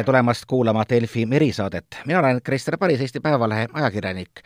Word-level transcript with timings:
tere 0.00 0.06
tulemast 0.06 0.46
kuulama 0.48 0.84
Delfi 0.88 1.26
merisaadet. 1.26 1.86
mina 2.06 2.18
olen 2.18 2.40
Krister 2.42 2.78
Paris, 2.78 3.00
Eesti 3.00 3.20
Päevalehe 3.20 3.66
ajakirjanik 3.72 4.40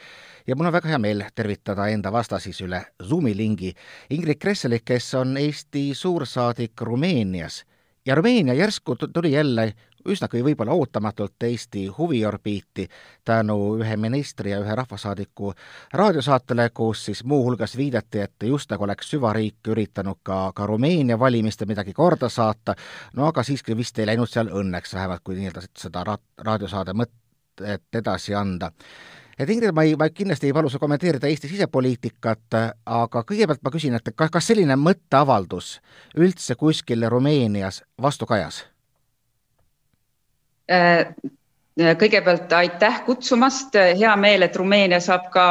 ja 0.47 0.57
mul 0.57 0.67
on 0.67 0.73
väga 0.73 0.89
hea 0.89 0.99
meel 0.99 1.23
tervitada 1.35 1.87
enda 1.87 2.11
vastasis 2.13 2.59
üle 2.61 2.81
Zoomi 3.03 3.37
lingi 3.37 3.71
Ingrid 4.11 4.41
Kresselit, 4.43 4.83
kes 4.85 5.15
on 5.15 5.37
Eesti 5.37 5.95
suursaadik 5.95 6.81
Rumeenias. 6.81 7.65
ja 8.07 8.15
Rumeenia 8.15 8.55
järsku 8.55 8.97
tuli 8.97 9.33
jälle 9.33 9.75
üsnagi 10.09 10.43
võib-olla 10.45 10.73
ootamatult 10.73 11.43
Eesti 11.43 11.87
huviorbiiti 11.99 12.89
tänu 13.25 13.57
ühe 13.81 13.97
ministri 13.97 14.51
ja 14.51 14.61
ühe 14.61 14.75
rahvasaadiku 14.75 15.53
raadiosaatele, 15.93 16.71
kus 16.75 17.05
siis 17.05 17.25
muuhulgas 17.25 17.77
viidati, 17.77 18.21
et 18.21 18.49
just 18.49 18.71
nagu 18.71 18.85
oleks 18.85 19.11
süvariik 19.11 19.73
üritanud 19.75 20.21
ka, 20.23 20.53
ka 20.55 20.67
Rumeenia 20.67 21.19
valimistel 21.19 21.69
midagi 21.69 21.93
korda 21.93 22.29
saata, 22.29 22.75
no 23.17 23.27
aga 23.27 23.43
siiski 23.43 23.77
vist 23.77 23.99
ei 23.99 24.07
läinud 24.07 24.31
seal 24.31 24.53
õnneks, 24.53 24.95
vähemalt 24.95 25.25
kui 25.25 25.39
nii-öelda 25.39 25.67
seda 25.79 26.05
ra-, 26.05 26.21
raadiosaade 26.39 26.97
mõtet 26.97 28.01
edasi 28.03 28.35
anda 28.35 28.73
et 29.39 29.51
Ingrid, 29.51 29.75
ma 29.75 29.83
ei, 29.83 29.97
ma 29.99 30.09
kindlasti 30.11 30.49
ei 30.51 30.55
palu 30.55 30.71
sul 30.71 30.83
kommenteerida 30.83 31.29
Eesti 31.31 31.51
sisepoliitikat, 31.51 32.59
aga 32.87 33.25
kõigepealt 33.27 33.65
ma 33.65 33.73
küsin, 33.75 33.97
et 33.99 34.13
kas, 34.15 34.31
kas 34.31 34.53
selline 34.53 34.77
mõtteavaldus 34.79 35.79
üldse 36.21 36.55
kuskil 36.61 37.09
Rumeenias 37.11 37.83
vastukajas? 38.03 38.63
Äh, 38.63 38.74
kõigepealt 42.01 42.53
aitäh 42.57 43.01
kutsumast, 43.07 43.75
hea 43.75 44.17
meel, 44.17 44.47
et 44.47 44.57
Rumeenia 44.57 45.01
saab 45.05 45.27
ka 45.35 45.47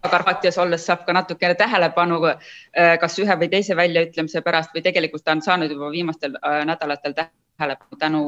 Karpaatias 0.00 0.58
olles 0.58 0.86
saab 0.86 1.04
ka 1.04 1.12
natukene 1.12 1.54
tähelepanu 1.54 2.20
äh, 2.24 2.94
kas 3.00 3.18
ühe 3.20 3.34
või 3.42 3.50
teise 3.52 3.76
väljaütlemise 3.76 4.40
pärast 4.40 4.72
või 4.74 4.82
tegelikult 4.82 5.24
ta 5.24 5.34
on 5.36 5.42
saanud 5.44 5.72
juba 5.72 5.90
viimastel 5.92 6.38
äh, 6.40 6.62
nädalatel 6.64 7.16
tähelepanu 7.18 7.98
tänu 8.00 8.22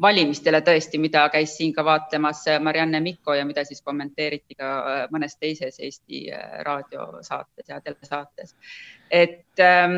valimistele 0.00 0.60
tõesti, 0.62 0.98
mida 1.02 1.24
käis 1.34 1.56
siin 1.58 1.72
ka 1.74 1.84
vaatlemas 1.84 2.44
Marianne 2.62 3.00
Mikko 3.02 3.34
ja 3.34 3.46
mida 3.46 3.64
siis 3.66 3.82
kommenteeriti 3.82 4.54
ka 4.54 4.70
äh, 4.78 5.00
mõnes 5.14 5.34
teises 5.40 5.80
Eesti 5.82 6.28
äh, 6.30 6.60
raadiosaates 6.66 7.68
ja 7.68 7.80
telesaates. 7.80 8.54
Et 9.10 9.62
ähm, 9.62 9.94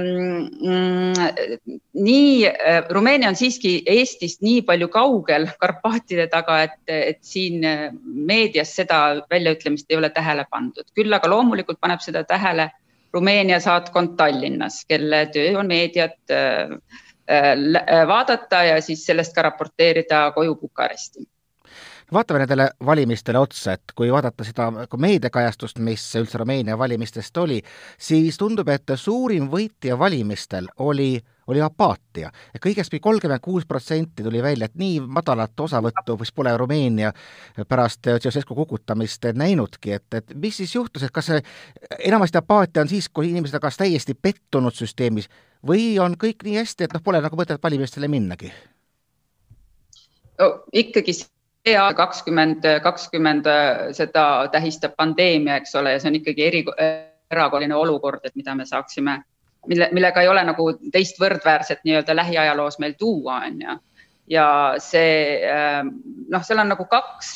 mm, 0.62 1.78
nii 1.94 2.47
äh,, 2.48 2.80
Rumeenia 2.91 3.28
on 3.28 3.36
siiski 3.36 3.83
Eestist 3.86 4.42
nii 4.42 4.62
palju 4.69 4.89
kaugel 4.89 5.48
Karpaatide 5.62 6.28
taga, 6.33 6.62
et, 6.69 6.80
et 6.86 7.20
siin 7.27 7.64
äh, 7.64 7.86
meedias 8.05 8.75
seda 8.77 9.20
väljaütlemist 9.30 9.91
ei 9.91 10.00
ole 10.00 10.11
tähele 10.14 10.47
pandud, 10.50 10.89
küll 10.94 11.12
aga 11.12 11.30
loomulikult 11.30 11.80
paneb 11.80 12.02
seda 12.05 12.25
tähele 12.25 12.70
Rumeenia 13.14 13.58
saatkond 13.61 14.14
Tallinnas, 14.17 14.84
kelle 14.86 15.24
töö 15.34 15.56
on 15.58 15.70
meediat 15.70 16.30
äh, 16.30 16.77
Äh, 17.30 18.08
vaadata 18.08 18.64
ja 18.64 18.80
siis 18.83 19.05
sellest 19.06 19.34
ka 19.34 19.42
raporteerida 19.47 20.33
koju 20.34 20.56
Bukaresti 20.58 21.22
vaatame 22.12 22.39
nendele 22.42 22.69
valimistele 22.86 23.39
otsa, 23.39 23.72
et 23.72 23.92
kui 23.97 24.12
vaadata 24.12 24.44
seda 24.44 24.70
meediakajastust, 24.97 25.78
mis 25.84 26.05
üldse 26.19 26.39
Rumeenia 26.39 26.78
valimistest 26.78 27.36
oli, 27.36 27.61
siis 27.98 28.39
tundub, 28.39 28.69
et 28.69 28.94
suurim 28.97 29.48
võitja 29.50 29.98
valimistel 29.98 30.69
oli, 30.78 31.12
oli 31.47 31.62
apaatia. 31.62 32.30
kõigest 32.67 32.94
kolmkümmend 33.00 33.42
kuus 33.42 33.67
protsenti 33.67 34.22
tuli 34.22 34.42
välja, 34.42 34.67
et 34.67 34.75
nii 34.75 35.00
madalat 35.00 35.61
osavõttu 35.61 36.19
vist 36.20 36.34
pole 36.34 36.56
Rumeenia 36.56 37.12
pärast 37.69 38.06
Ceausescu 38.06 38.55
kukutamist 38.55 39.30
näinudki, 39.34 39.92
et, 39.92 40.14
et 40.14 40.34
mis 40.34 40.56
siis 40.56 40.74
juhtus, 40.74 41.02
et 41.02 41.14
kas 41.14 41.27
see 41.27 41.42
enamasti 41.98 42.39
apaatia 42.39 42.83
on 42.83 42.89
siis, 42.89 43.08
kui 43.08 43.30
inimesed 43.30 43.55
on 43.55 43.67
kas 43.67 43.77
täiesti 43.77 44.14
pettunud 44.14 44.74
süsteemis 44.74 45.30
või 45.67 45.98
on 46.00 46.17
kõik 46.19 46.45
nii 46.45 46.58
hästi, 46.62 46.84
et 46.84 46.95
noh, 46.95 47.02
pole 47.05 47.20
nagu 47.20 47.36
mõtet 47.36 47.62
valimistele 47.62 48.08
minnagi 48.08 48.52
no,? 50.40 50.64
ikkagi 50.73 51.14
see 51.66 51.76
aasta 51.76 51.96
kakskümmend, 51.98 52.64
kakskümmend 52.82 53.48
seda 53.96 54.24
tähistab 54.52 54.96
pandeemia, 54.96 55.58
eks 55.60 55.74
ole, 55.76 55.94
ja 55.94 56.00
see 56.00 56.10
on 56.12 56.18
ikkagi 56.20 56.46
eri, 56.46 56.64
erakorraline 57.30 57.76
olukord, 57.76 58.24
et 58.24 58.36
mida 58.38 58.54
me 58.56 58.66
saaksime, 58.66 59.20
mille, 59.68 59.90
millega 59.92 60.24
ei 60.24 60.32
ole 60.32 60.42
nagu 60.48 60.70
teist 60.92 61.20
võrdväärset 61.20 61.84
nii-öelda 61.84 62.16
lähiajaloos 62.16 62.80
meil 62.82 62.96
tuua, 62.98 63.42
on 63.46 63.62
ju. 63.66 63.78
Ja 64.30 64.46
see 64.78 65.40
noh, 66.30 66.42
seal 66.46 66.60
on 66.62 66.68
nagu 66.70 66.84
kaks 66.86 67.30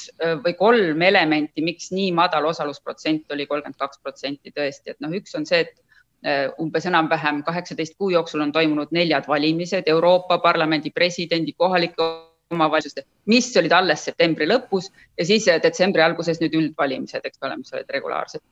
või 0.44 0.54
kolm 0.54 1.02
elementi, 1.02 1.64
miks 1.66 1.90
nii 1.90 2.12
madal 2.14 2.46
osalusprotsent 2.52 3.32
oli 3.34 3.48
kolmkümmend 3.50 3.80
kaks 3.80 3.98
protsenti 3.98 4.54
tõesti, 4.54 4.94
et 4.94 5.00
noh, 5.02 5.10
üks 5.18 5.34
on 5.34 5.46
see, 5.48 5.64
et 5.66 6.54
umbes 6.62 6.86
enam-vähem 6.86 7.42
kaheksateist 7.44 7.98
kuu 7.98 8.12
jooksul 8.14 8.44
on 8.46 8.52
toimunud 8.54 8.94
neljad 8.94 9.26
valimised 9.28 9.90
Euroopa 9.90 10.38
Parlamendi 10.38 10.94
presidendi, 10.94 11.52
kohalike 11.58 12.06
omavalitsuste, 12.54 13.04
mis 13.30 13.50
olid 13.60 13.74
alles 13.76 14.04
septembri 14.08 14.48
lõpus 14.48 14.90
ja 15.18 15.26
siis 15.28 15.48
äh, 15.50 15.60
detsembri 15.62 16.04
alguses 16.04 16.40
nüüd 16.42 16.56
üldvalimised, 16.60 17.24
eks 17.24 17.42
ole, 17.42 17.58
mis 17.60 17.74
olid 17.74 17.90
regulaarsed. 17.96 18.42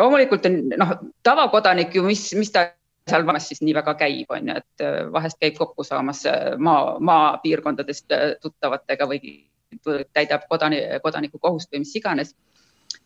loomulikult 0.00 0.46
on 0.48 0.60
noh, 0.80 0.94
tavakodanik 1.26 1.94
ju, 1.94 2.06
mis, 2.06 2.30
mis 2.38 2.52
ta 2.54 2.70
seal 3.10 3.26
vahest 3.26 3.50
siis 3.50 3.62
nii 3.66 3.74
väga 3.74 3.96
käib, 3.98 4.30
on 4.30 4.52
ju, 4.52 4.60
et 4.62 4.86
äh, 4.86 5.00
vahest 5.12 5.40
käib 5.42 5.58
kokku 5.58 5.84
saamas 5.86 6.24
maa, 6.58 6.98
maapiirkondadest 7.00 8.14
tuttavatega 8.42 9.08
või 9.10 9.36
täidab 10.12 10.44
kodani, 10.48 10.82
kodaniku 11.02 11.40
kohust 11.40 11.72
või 11.72 11.82
mis 11.82 11.94
iganes 11.96 12.34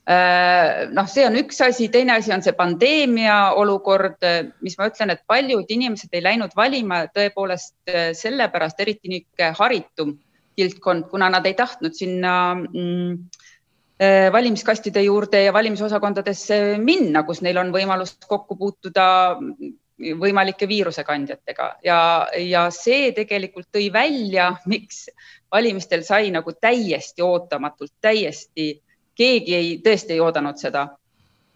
Äh, 0.06 0.86
noh, 0.94 1.06
see 1.10 1.24
on 1.26 1.34
üks 1.40 1.58
asi, 1.66 1.88
teine 1.90 2.14
asi 2.14 2.30
on 2.30 2.42
see 2.44 2.54
pandeemia 2.54 3.38
olukord, 3.58 4.22
mis 4.62 4.76
ma 4.78 4.86
ütlen, 4.86 5.10
et 5.10 5.24
paljud 5.26 5.66
inimesed 5.76 6.14
ei 6.14 6.22
läinud 6.22 6.54
valima 6.54 7.00
tõepoolest 7.10 7.74
äh, 7.90 8.12
sellepärast, 8.14 8.78
eriti 8.84 9.10
niisugune 9.10 9.50
haritum 9.58 10.12
kildkond, 10.56 11.08
kuna 11.10 11.30
nad 11.32 11.46
ei 11.46 11.54
tahtnud 11.54 11.94
sinna 11.96 12.32
mm, 12.54 13.12
äh, 14.02 14.28
valimiskastide 14.32 15.02
juurde 15.06 15.44
ja 15.44 15.52
valimisosakondadesse 15.52 16.60
minna, 16.82 17.22
kus 17.28 17.42
neil 17.44 17.60
on 17.62 17.72
võimalus 17.74 18.16
kokku 18.26 18.56
puutuda 18.56 19.06
võimalike 19.96 20.68
viirusekandjatega 20.68 21.66
ja, 21.84 21.98
ja 22.36 22.66
see 22.74 23.12
tegelikult 23.16 23.70
tõi 23.72 23.86
välja, 23.92 24.50
miks 24.68 25.06
valimistel 25.52 26.04
sai 26.04 26.30
nagu 26.34 26.52
täiesti 26.52 27.24
ootamatult, 27.24 27.94
täiesti 28.04 28.74
keegi 29.16 29.54
ei, 29.56 29.70
tõesti 29.84 30.16
ei 30.16 30.20
oodanud 30.20 30.60
seda. 30.60 30.86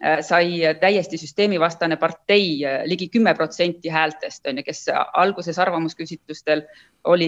Äh, 0.01 0.23
sai 0.25 0.61
täiesti 0.81 1.17
süsteemivastane 1.21 1.93
partei 2.01 2.63
äh, 2.65 2.79
ligi 2.89 3.05
kümme 3.13 3.35
protsenti 3.37 3.91
häältest 3.93 4.47
on 4.49 4.57
ju, 4.57 4.63
kes 4.65 4.87
alguses 5.13 5.59
arvamusküsitlustel 5.61 6.63
oli 7.05 7.27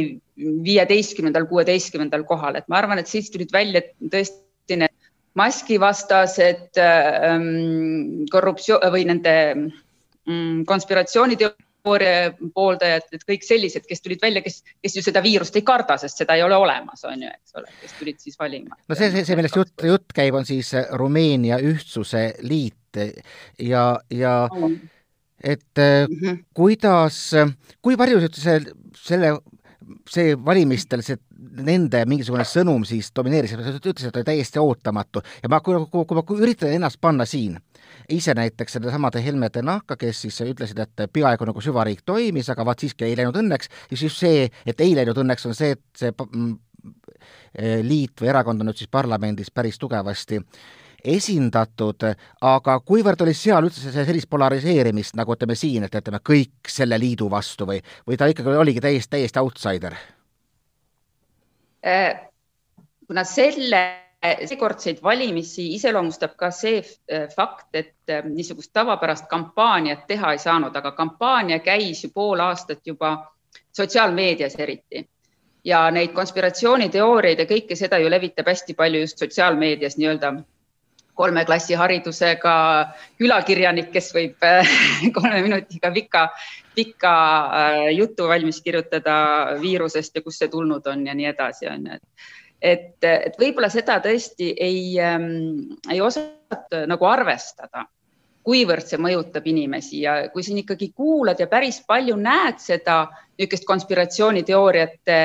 viieteistkümnendal, 0.65 1.45
kuueteistkümnendal 1.51 2.23
kohal, 2.25 2.57
et 2.57 2.65
ma 2.73 2.79
arvan, 2.79 2.97
et 2.97 3.11
siis 3.11 3.29
tulid 3.29 3.53
välja 3.53 3.83
tõesti 4.01 4.79
need 4.81 4.95
maskivastased 5.37 6.81
ähm, 6.81 8.25
korruptsioon 8.33 8.89
või 8.95 9.05
nende 9.11 9.35
mm, 9.53 10.65
konspiratsiooniteooriad 10.65 11.61
teooria 11.83 12.31
pooldajad, 12.55 13.09
et 13.15 13.25
kõik 13.27 13.43
sellised, 13.45 13.85
kes 13.87 14.03
tulid 14.03 14.21
välja, 14.23 14.43
kes, 14.45 14.61
kes 14.83 14.97
ju 14.97 15.03
seda 15.05 15.23
viirust 15.23 15.55
ei 15.59 15.65
karda, 15.67 15.97
sest 16.01 16.23
seda 16.23 16.37
ei 16.37 16.43
ole 16.45 16.57
olemas, 16.59 17.03
on 17.09 17.25
ju, 17.25 17.29
eks 17.29 17.59
ole, 17.59 17.71
kes 17.81 17.97
tulid 17.99 18.23
siis 18.23 18.39
valima. 18.39 18.77
no 18.87 18.97
see, 18.97 19.11
see, 19.13 19.25
see, 19.27 19.39
millest 19.39 19.59
jutt, 19.59 19.75
jutt 19.89 20.15
käib, 20.15 20.37
on 20.39 20.47
siis 20.47 20.73
Rumeenia 20.99 21.59
Ühtsuse 21.63 22.29
Liit 22.47 23.01
ja, 23.59 23.85
ja 24.13 24.35
et 25.43 25.75
mm 25.75 26.15
-hmm. 26.15 26.43
kuidas, 26.53 27.31
kui 27.81 27.97
palju 27.97 28.21
see, 28.31 28.59
selle, 28.95 29.35
see 30.09 30.33
valimistel 30.45 31.03
see 31.05 31.19
nende 31.63 32.03
mingisugune 32.09 32.45
sõnum 32.47 32.85
siis 32.87 33.11
domineeris, 33.15 33.53
sa 33.55 33.75
ütlesid, 33.75 34.09
et 34.09 34.19
oli 34.19 34.27
täiesti 34.27 34.61
ootamatu. 34.61 35.23
Ja 35.43 35.51
ma, 35.51 35.59
kui, 35.65 35.77
kui, 35.91 36.05
kui 36.09 36.19
ma 36.19 36.25
üritan 36.37 36.73
ennast 36.73 37.01
panna 37.01 37.27
siin 37.29 37.57
ise 38.11 38.33
näiteks 38.35 38.77
nendesamade 38.79 39.21
Helmete 39.23 39.63
nahka, 39.65 39.97
kes 39.99 40.25
siis 40.25 40.41
ütlesid, 40.45 40.79
et 40.83 41.07
peaaegu 41.13 41.47
nagu 41.47 41.63
süvariik 41.63 42.03
toimis, 42.05 42.49
aga 42.51 42.65
vaat 42.67 42.83
siiski 42.83 43.07
ei 43.07 43.17
läinud 43.19 43.37
õnneks, 43.43 43.71
siis 43.89 44.07
just 44.07 44.23
see, 44.23 44.47
et 44.65 44.83
ei 44.83 44.95
läinud 44.97 45.19
õnneks, 45.23 45.47
on 45.49 45.57
see, 45.57 45.75
et 45.77 45.83
see 45.99 46.13
mm, 46.13 46.55
liit 47.87 48.21
või 48.21 48.31
erakond 48.33 48.63
on 48.63 48.71
nüüd 48.71 48.79
siis 48.81 48.91
parlamendis 48.91 49.51
päris 49.53 49.79
tugevasti 49.79 50.41
esindatud, 51.03 52.05
aga 52.41 52.77
kuivõrd 52.85 53.21
oli 53.25 53.33
seal 53.37 53.67
üldse 53.67 53.91
sellist 53.93 54.29
polariseerimist, 54.31 55.17
nagu 55.19 55.35
ütleme 55.35 55.55
siin, 55.59 55.87
et 55.87 55.95
ütleme, 55.99 56.21
kõik 56.23 56.71
selle 56.71 56.99
liidu 56.99 57.29
vastu 57.31 57.67
või, 57.69 57.81
või 58.07 58.19
ta 58.19 58.29
ikkagi 58.31 58.55
oligi 58.59 58.83
täiesti, 58.83 59.17
täiesti 59.17 59.43
outsider? 59.43 59.97
Äh, 61.83 62.29
kuna 63.07 63.23
selle 63.27 63.83
seekordseid 64.23 65.01
valimisi 65.03 65.73
iseloomustab 65.75 66.35
ka 66.39 66.51
see 66.51 66.79
äh, 66.79 67.27
fakt, 67.35 67.67
et 67.75 68.09
äh, 68.09 68.23
niisugust 68.23 68.71
tavapärast 68.73 69.27
kampaaniat 69.27 70.07
teha 70.07 70.31
ei 70.31 70.39
saanud, 70.39 70.75
aga 70.75 70.93
kampaania 70.95 71.59
käis 71.59 72.03
ju 72.03 72.11
pool 72.13 72.39
aastat 72.39 72.79
juba 72.87 73.17
sotsiaalmeedias 73.75 74.55
eriti 74.55 75.03
ja 75.63 75.91
neid 75.91 76.13
konspiratsiooniteooriaid 76.15 77.39
ja 77.39 77.45
kõike 77.49 77.75
seda 77.75 77.99
ju 77.99 78.09
levitab 78.11 78.47
hästi 78.47 78.75
palju 78.79 79.03
just 79.03 79.19
sotsiaalmeedias 79.19 79.97
nii-öelda 79.97 80.33
kolme 81.13 81.45
klassi 81.45 81.77
haridusega 81.77 82.53
külakirjanik, 83.21 83.91
kes 83.93 84.11
võib 84.15 84.45
kolme 85.17 85.41
minutiga 85.45 85.91
pika, 85.93 86.27
pika 86.75 87.15
jutu 87.93 88.27
valmis 88.31 88.61
kirjutada 88.65 89.15
viirusest 89.61 90.15
ja 90.17 90.23
kust 90.25 90.43
see 90.43 90.53
tulnud 90.53 90.87
on 90.89 91.05
ja 91.07 91.17
nii 91.17 91.29
edasi, 91.33 91.69
on 91.71 91.89
ju, 91.89 91.99
et 91.99 92.31
et, 92.63 93.03
et 93.03 93.33
võib-olla 93.35 93.67
seda 93.67 93.97
tõesti 93.99 94.53
ei 94.55 94.95
ähm,, 95.03 95.75
ei 95.91 95.99
osata 96.01 96.85
nagu 96.87 97.05
arvestada 97.05 97.83
kuivõrd 98.43 98.87
see 98.87 98.99
mõjutab 99.01 99.45
inimesi. 99.49 100.01
Ja 100.03 100.29
kui 100.33 100.43
siin 100.45 100.61
ikkagi 100.61 100.91
kuulad 100.95 101.39
ja 101.39 101.47
päris 101.51 101.81
palju 101.87 102.17
näed 102.19 102.59
seda 102.63 103.05
niisugust 103.37 103.67
konspiratsiooniteooriate 103.67 105.19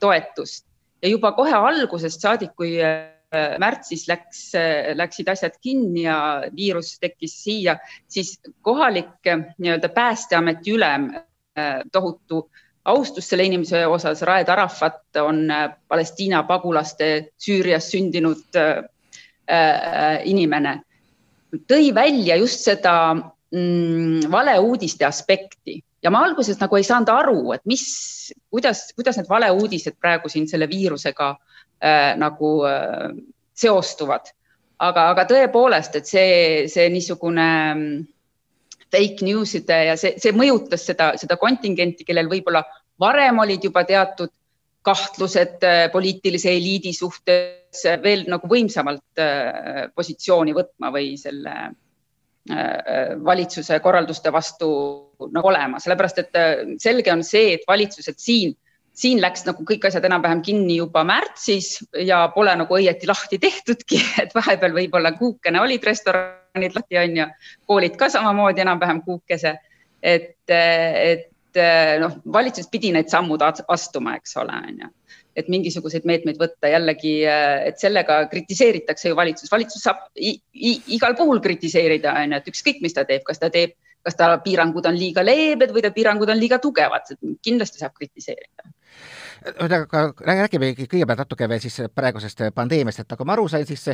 toetust 0.00 0.66
ja 1.02 1.10
juba 1.12 1.32
kohe 1.36 1.52
algusest 1.54 2.24
saadik, 2.24 2.54
kui 2.56 2.78
äh, 2.82 3.13
märtsis 3.58 4.08
läks, 4.08 4.40
äh, 4.58 4.92
läksid 4.96 5.28
asjad 5.28 5.56
kinni 5.62 6.04
ja 6.06 6.16
viirus 6.56 6.96
tekkis 7.00 7.36
siia, 7.44 7.76
siis 8.08 8.36
kohalik 8.62 9.26
äh, 9.26 9.46
nii-öelda 9.58 9.88
Päästeameti 9.94 10.74
ülem, 10.74 11.12
tohutu 11.92 12.48
austus 12.84 13.28
selle 13.30 13.44
inimese 13.46 13.84
osas, 13.86 14.24
Raed 14.26 14.48
Arafat 14.50 15.20
on 15.22 15.44
Palestiina 15.88 16.40
pagulaste 16.42 17.28
Süürias 17.38 17.86
sündinud 17.92 18.58
inimene. 20.26 20.72
Tõi 21.70 21.92
välja 21.94 22.34
just 22.42 22.66
seda 22.66 22.96
mm, 23.14 24.26
valeuudiste 24.34 25.06
aspekti 25.06 25.78
ja 26.02 26.10
ma 26.10 26.24
alguses 26.26 26.58
nagu 26.58 26.74
ei 26.74 26.84
saanud 26.84 27.14
aru, 27.14 27.38
et 27.54 27.62
mis, 27.70 27.86
kuidas, 28.50 28.88
kuidas 28.98 29.20
need 29.20 29.30
valeuudised 29.30 29.94
praegu 30.02 30.32
siin 30.32 30.50
selle 30.50 30.66
viirusega 30.66 31.30
äh, 31.36 31.53
nagu 32.20 32.56
äh, 32.68 33.12
seostuvad. 33.54 34.32
aga, 34.84 35.04
aga 35.14 35.24
tõepoolest, 35.30 35.94
et 35.96 36.08
see, 36.10 36.32
see 36.68 36.88
niisugune 36.92 37.44
mm, 37.74 38.00
fake 38.92 39.24
news'ide 39.24 39.76
ja 39.88 39.94
see, 39.96 40.16
see 40.20 40.34
mõjutas 40.36 40.82
seda, 40.90 41.12
seda 41.20 41.38
kontingenti, 41.40 42.04
kellel 42.04 42.28
võib-olla 42.28 42.64
varem 43.00 43.38
olid 43.44 43.64
juba 43.64 43.84
teatud 43.88 44.32
kahtlused 44.84 45.64
äh, 45.64 45.86
poliitilise 45.92 46.52
eliidi 46.52 46.92
suhtes 46.92 47.84
veel 48.02 48.26
nagu 48.28 48.48
võimsamalt 48.50 49.22
äh, 49.22 49.86
positsiooni 49.96 50.52
võtma 50.56 50.90
või 50.92 51.14
selle 51.20 51.54
äh, 51.64 53.14
valitsuse 53.24 53.80
korralduste 53.84 54.32
vastu 54.34 54.68
nagu 55.32 55.48
olema, 55.48 55.80
sellepärast 55.80 56.20
et 56.20 56.38
selge 56.82 57.12
on 57.14 57.24
see, 57.24 57.54
et 57.56 57.64
valitsused 57.68 58.20
siin, 58.20 58.52
siin 58.94 59.20
läks 59.22 59.44
nagu 59.48 59.66
kõik 59.66 59.88
asjad 59.88 60.06
enam-vähem 60.06 60.40
kinni 60.46 60.78
juba 60.78 61.02
märtsis 61.06 61.76
ja 62.06 62.22
pole 62.34 62.54
nagu 62.58 62.78
õieti 62.78 63.08
lahti 63.10 63.40
tehtudki, 63.42 64.00
et 64.22 64.34
vahepeal 64.34 64.74
võib-olla 64.76 65.14
kuukene 65.18 65.62
olid 65.62 65.84
restoranid 65.86 66.76
lahti 66.78 67.00
on 67.02 67.22
ju, 67.22 67.28
koolid 67.66 67.98
ka 68.00 68.10
samamoodi 68.14 68.64
enam-vähem 68.64 69.02
kuukese. 69.06 69.56
et, 70.04 70.34
et 70.50 71.30
noh, 72.02 72.18
valitsus 72.32 72.66
pidi 72.70 72.90
need 72.92 73.08
sammud 73.08 73.42
astuma, 73.42 74.16
eks 74.18 74.36
ole, 74.42 74.56
on 74.68 74.84
ju. 74.84 74.90
Et 75.34 75.48
mingisuguseid 75.50 76.04
meetmeid 76.06 76.36
võtta 76.38 76.68
jällegi, 76.70 77.14
et 77.26 77.80
sellega 77.80 78.20
kritiseeritakse 78.30 79.08
ju 79.10 79.16
valitsus, 79.18 79.50
valitsus 79.50 79.82
saab 79.82 80.04
igal 80.14 81.16
puhul 81.18 81.40
kritiseerida, 81.42 82.12
on 82.20 82.36
ju, 82.36 82.42
et 82.42 82.52
ükskõik, 82.52 82.82
mis 82.84 82.94
ta 82.94 83.06
teeb, 83.08 83.24
kas 83.26 83.42
ta 83.42 83.50
teeb, 83.54 83.74
kas 84.04 84.18
ta 84.18 84.28
piirangud 84.44 84.86
on 84.86 84.98
liiga 84.98 85.24
leebed 85.24 85.72
või 85.74 85.82
ta 85.82 85.90
piirangud 85.94 86.30
on 86.30 86.38
liiga 86.38 86.60
tugevad, 86.62 87.14
kindlasti 87.42 87.82
saab 87.82 87.96
kritiseerida 87.98 88.73
ühesõnaga, 89.44 90.02
räägime 90.24 90.70
kõigepealt 90.78 91.20
natuke 91.20 91.48
veel 91.48 91.60
siis 91.60 91.76
praegusest 91.94 92.40
pandeemiast, 92.56 93.02
et 93.02 93.10
nagu 93.12 93.26
ma 93.28 93.34
aru 93.36 93.46
sain, 93.52 93.66
siis 93.68 93.90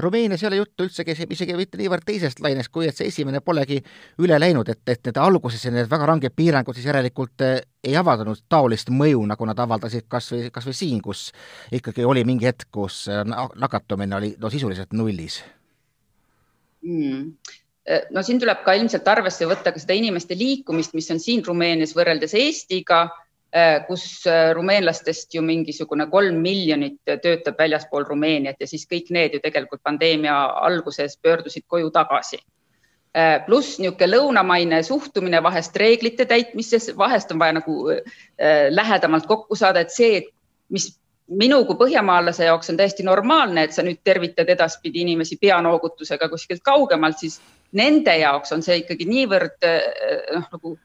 Rumeenias 0.00 0.42
ei 0.42 0.48
ole 0.48 0.60
juttu 0.62 0.86
üldsegi 0.86 1.16
isegi 1.36 1.56
mitte 1.58 1.78
niivõrd 1.80 2.06
teisest 2.06 2.40
lainest, 2.44 2.72
kui 2.72 2.88
et 2.88 2.96
see 2.96 3.10
esimene 3.12 3.42
polegi 3.44 3.80
üle 4.24 4.38
läinud, 4.40 4.68
et, 4.72 4.80
et 4.88 5.10
need 5.10 5.20
alguses 5.20 5.66
need 5.68 5.90
väga 5.90 6.08
ranged 6.08 6.36
piirangud 6.36 6.76
siis 6.76 6.88
järelikult 6.88 7.44
eh, 7.44 7.58
ei 7.84 7.96
avaldanud 8.00 8.46
taolist 8.48 8.92
mõju, 8.92 9.24
nagu 9.28 9.48
nad 9.48 9.60
avaldasid 9.60 10.08
kas 10.08 10.30
või, 10.32 10.48
kas 10.54 10.68
või 10.70 10.78
siin, 10.78 11.02
kus 11.04 11.26
ikkagi 11.72 12.04
oli 12.04 12.24
mingi 12.24 12.48
hetk, 12.48 12.70
kus 12.72 13.04
nakatumine 13.54 14.16
oli 14.16 14.32
no 14.40 14.50
sisuliselt 14.52 14.96
nullis. 14.96 15.42
Mm 16.84 17.36
no 18.10 18.22
siin 18.24 18.38
tuleb 18.40 18.62
ka 18.64 18.72
ilmselt 18.78 19.08
arvesse 19.12 19.44
võtta 19.44 19.68
ka 19.74 19.80
seda 19.82 19.92
inimeste 19.92 20.32
liikumist, 20.38 20.94
mis 20.96 21.10
on 21.12 21.20
siin 21.20 21.42
Rumeenias 21.44 21.92
võrreldes 21.92 22.32
Eestiga 22.40 23.02
kus 23.86 24.26
äh, 24.26 24.50
rumeenlastest 24.54 25.34
ju 25.34 25.42
mingisugune 25.42 26.08
kolm 26.10 26.40
miljonit 26.42 26.96
töötab 27.22 27.58
väljaspool 27.58 28.02
Rumeeniat 28.08 28.58
ja 28.58 28.66
siis 28.66 28.82
kõik 28.90 29.12
need 29.14 29.36
ju 29.36 29.40
tegelikult 29.44 29.82
pandeemia 29.86 30.34
alguses 30.66 31.14
pöördusid 31.22 31.62
koju 31.70 31.92
tagasi. 31.94 32.40
Äh, 33.14 33.36
pluss 33.46 33.78
niisugune 33.78 34.08
lõunamaine 34.10 34.80
suhtumine 34.82 35.42
vahest 35.42 35.76
reeglite 35.78 36.26
täitmisesse, 36.26 36.96
vahest 36.98 37.30
on 37.30 37.38
vaja 37.38 37.60
nagu 37.60 37.76
lähedamalt 38.74 39.30
kokku 39.30 39.54
saada, 39.54 39.84
et 39.86 39.94
see, 39.94 40.24
mis 40.74 40.88
minu 41.30 41.60
kui 41.68 41.78
põhjamaalase 41.78 42.48
jaoks 42.50 42.72
on 42.74 42.80
täiesti 42.80 43.06
normaalne, 43.06 43.68
et 43.68 43.76
sa 43.76 43.86
nüüd 43.86 44.02
tervitad 44.04 44.50
edaspidi 44.50 45.04
inimesi 45.06 45.38
peanoogutusega 45.40 46.28
kuskilt 46.28 46.66
kaugemalt, 46.66 47.22
siis 47.22 47.38
nende 47.72 48.18
jaoks 48.18 48.52
on 48.52 48.66
see 48.66 48.82
ikkagi 48.82 49.06
niivõrd 49.08 49.62
noh, 49.62 50.50
nagu 50.50 50.76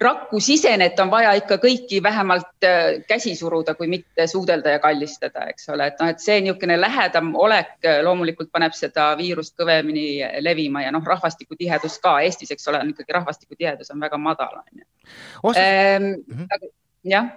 rakkusisene, 0.00 0.90
et 0.90 0.98
on 1.00 1.10
vaja 1.10 1.30
ikka 1.38 1.56
kõiki 1.62 2.02
vähemalt 2.04 2.64
äh, 2.68 2.98
käsi 3.08 3.32
suruda, 3.36 3.74
kui 3.78 3.88
mitte 3.88 4.26
suudelda 4.28 4.74
ja 4.74 4.80
kallistada, 4.82 5.46
eks 5.52 5.70
ole, 5.72 5.88
et 5.88 6.02
noh, 6.02 6.10
et 6.12 6.20
see 6.20 6.36
niisugune 6.44 6.76
lähedam 6.80 7.32
olek 7.40 7.78
äh, 7.84 8.02
loomulikult 8.04 8.52
paneb 8.52 8.76
seda 8.76 9.08
viirust 9.16 9.56
kõvemini 9.56 10.20
levima 10.44 10.84
ja 10.84 10.92
noh, 10.92 11.04
rahvastikutihedus 11.06 11.98
ka 12.04 12.18
Eestis, 12.26 12.52
eks 12.52 12.68
ole, 12.68 12.82
on 12.84 12.92
ikkagi 12.92 13.16
rahvastikutihedus 13.16 13.94
on 13.94 14.04
väga 14.04 14.20
madal, 14.20 14.60
on 14.60 14.84
ju. 14.84 14.86
Ehm, 15.56 16.12
mhm. 16.28 16.70
jah 17.06 17.32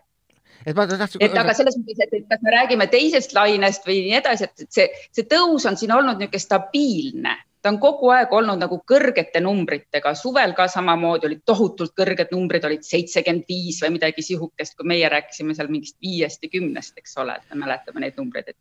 et 0.67 0.75
ma 0.75 0.83
tahtsin. 0.87 1.21
et 1.23 1.37
aga 1.39 1.53
selles 1.55 1.77
mõttes, 1.79 2.01
et 2.03 2.25
kas 2.27 2.41
me 2.43 2.51
räägime 2.57 2.89
teisest 2.91 3.31
lainest 3.37 3.87
või 3.87 4.01
nii 4.09 4.17
edasi, 4.19 4.49
et 4.49 4.67
see, 4.67 4.89
see 5.15 5.27
tõus 5.31 5.63
on 5.69 5.79
siin 5.79 5.93
olnud 5.95 6.19
niisugune 6.19 6.43
stabiilne 6.43 7.37
ta 7.61 7.69
on 7.69 7.79
kogu 7.79 8.09
aeg 8.15 8.33
olnud 8.33 8.61
nagu 8.61 8.79
kõrgete 8.87 9.41
numbritega, 9.43 10.13
suvel 10.15 10.53
ka 10.55 10.67
samamoodi 10.71 11.27
olid 11.27 11.41
tohutult 11.45 11.93
kõrged 11.97 12.31
numbrid, 12.31 12.65
olid 12.65 12.85
seitsekümmend 12.87 13.47
viis 13.49 13.81
või 13.83 13.97
midagi 13.97 14.23
sihukest, 14.23 14.77
kui 14.77 14.87
meie 14.87 15.09
rääkisime 15.11 15.55
seal 15.55 15.71
mingist 15.71 15.97
viiest 16.01 16.43
ja 16.43 16.51
kümnest, 16.53 16.97
eks 16.97 17.17
ole, 17.19 17.35
et 17.35 17.53
me 17.53 17.65
mäletame 17.65 18.05
neid 18.05 18.19
numbreid, 18.19 18.53
et 18.53 18.59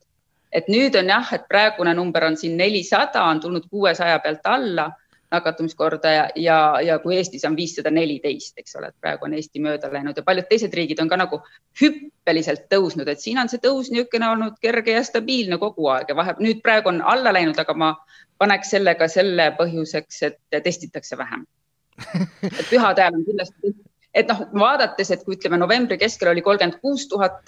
et 0.53 0.69
nüüd 0.73 0.97
on 0.97 1.11
jah, 1.13 1.35
et 1.37 1.45
praegune 1.49 1.93
number 1.95 2.25
on 2.25 2.37
siin 2.41 2.57
nelisada, 2.57 3.27
on 3.29 3.41
tulnud 3.41 3.67
kuuesaja 3.69 4.19
pealt 4.25 4.47
alla 4.49 4.87
nakatumiskordaja 5.33 6.29
ja, 6.37 6.59
ja 6.85 6.99
kui 6.99 7.17
Eestis 7.17 7.45
on 7.45 7.57
viissada 7.57 7.91
neliteist, 7.93 8.55
eks 8.61 8.77
ole, 8.79 8.89
et 8.89 9.01
praegu 9.01 9.27
on 9.29 9.35
Eesti 9.37 9.61
mööda 9.61 9.91
läinud 9.93 10.17
ja 10.17 10.25
paljud 10.25 10.49
teised 10.49 10.75
riigid 10.75 11.01
on 11.03 11.11
ka 11.11 11.19
nagu 11.21 11.41
hüppeliselt 11.81 12.65
tõusnud, 12.73 13.09
et 13.13 13.21
siin 13.21 13.41
on 13.43 13.51
see 13.53 13.61
tõus 13.65 13.91
niisugune 13.93 14.31
olnud 14.33 14.57
kerge 14.63 14.97
ja 14.97 15.03
stabiilne 15.05 15.59
kogu 15.61 15.91
aeg 15.93 16.09
ja 16.09 16.17
vahepeal 16.17 16.49
nüüd 16.49 16.63
praegu 16.65 16.93
on 16.93 17.03
alla 17.05 17.35
läinud, 17.37 17.61
aga 17.61 17.77
ma 17.77 17.93
paneks 18.41 18.73
sellega 18.77 19.09
selle 19.11 19.51
põhjuseks, 19.59 20.23
et 20.31 20.63
testitakse 20.65 21.19
vähem. 21.19 21.45
et 22.49 22.67
pühade 22.71 23.03
ajal 23.03 23.19
on 23.19 23.27
kindlasti, 23.27 23.75
et 24.15 24.29
noh, 24.31 24.45
vaadates, 24.55 25.11
et 25.11 25.25
kui 25.27 25.37
ütleme 25.37 25.59
novembri 25.61 25.99
keskel 25.99 26.33
oli 26.33 26.45
kolmkümmend 26.47 26.81
kuus 26.81 27.09
tuhat 27.11 27.43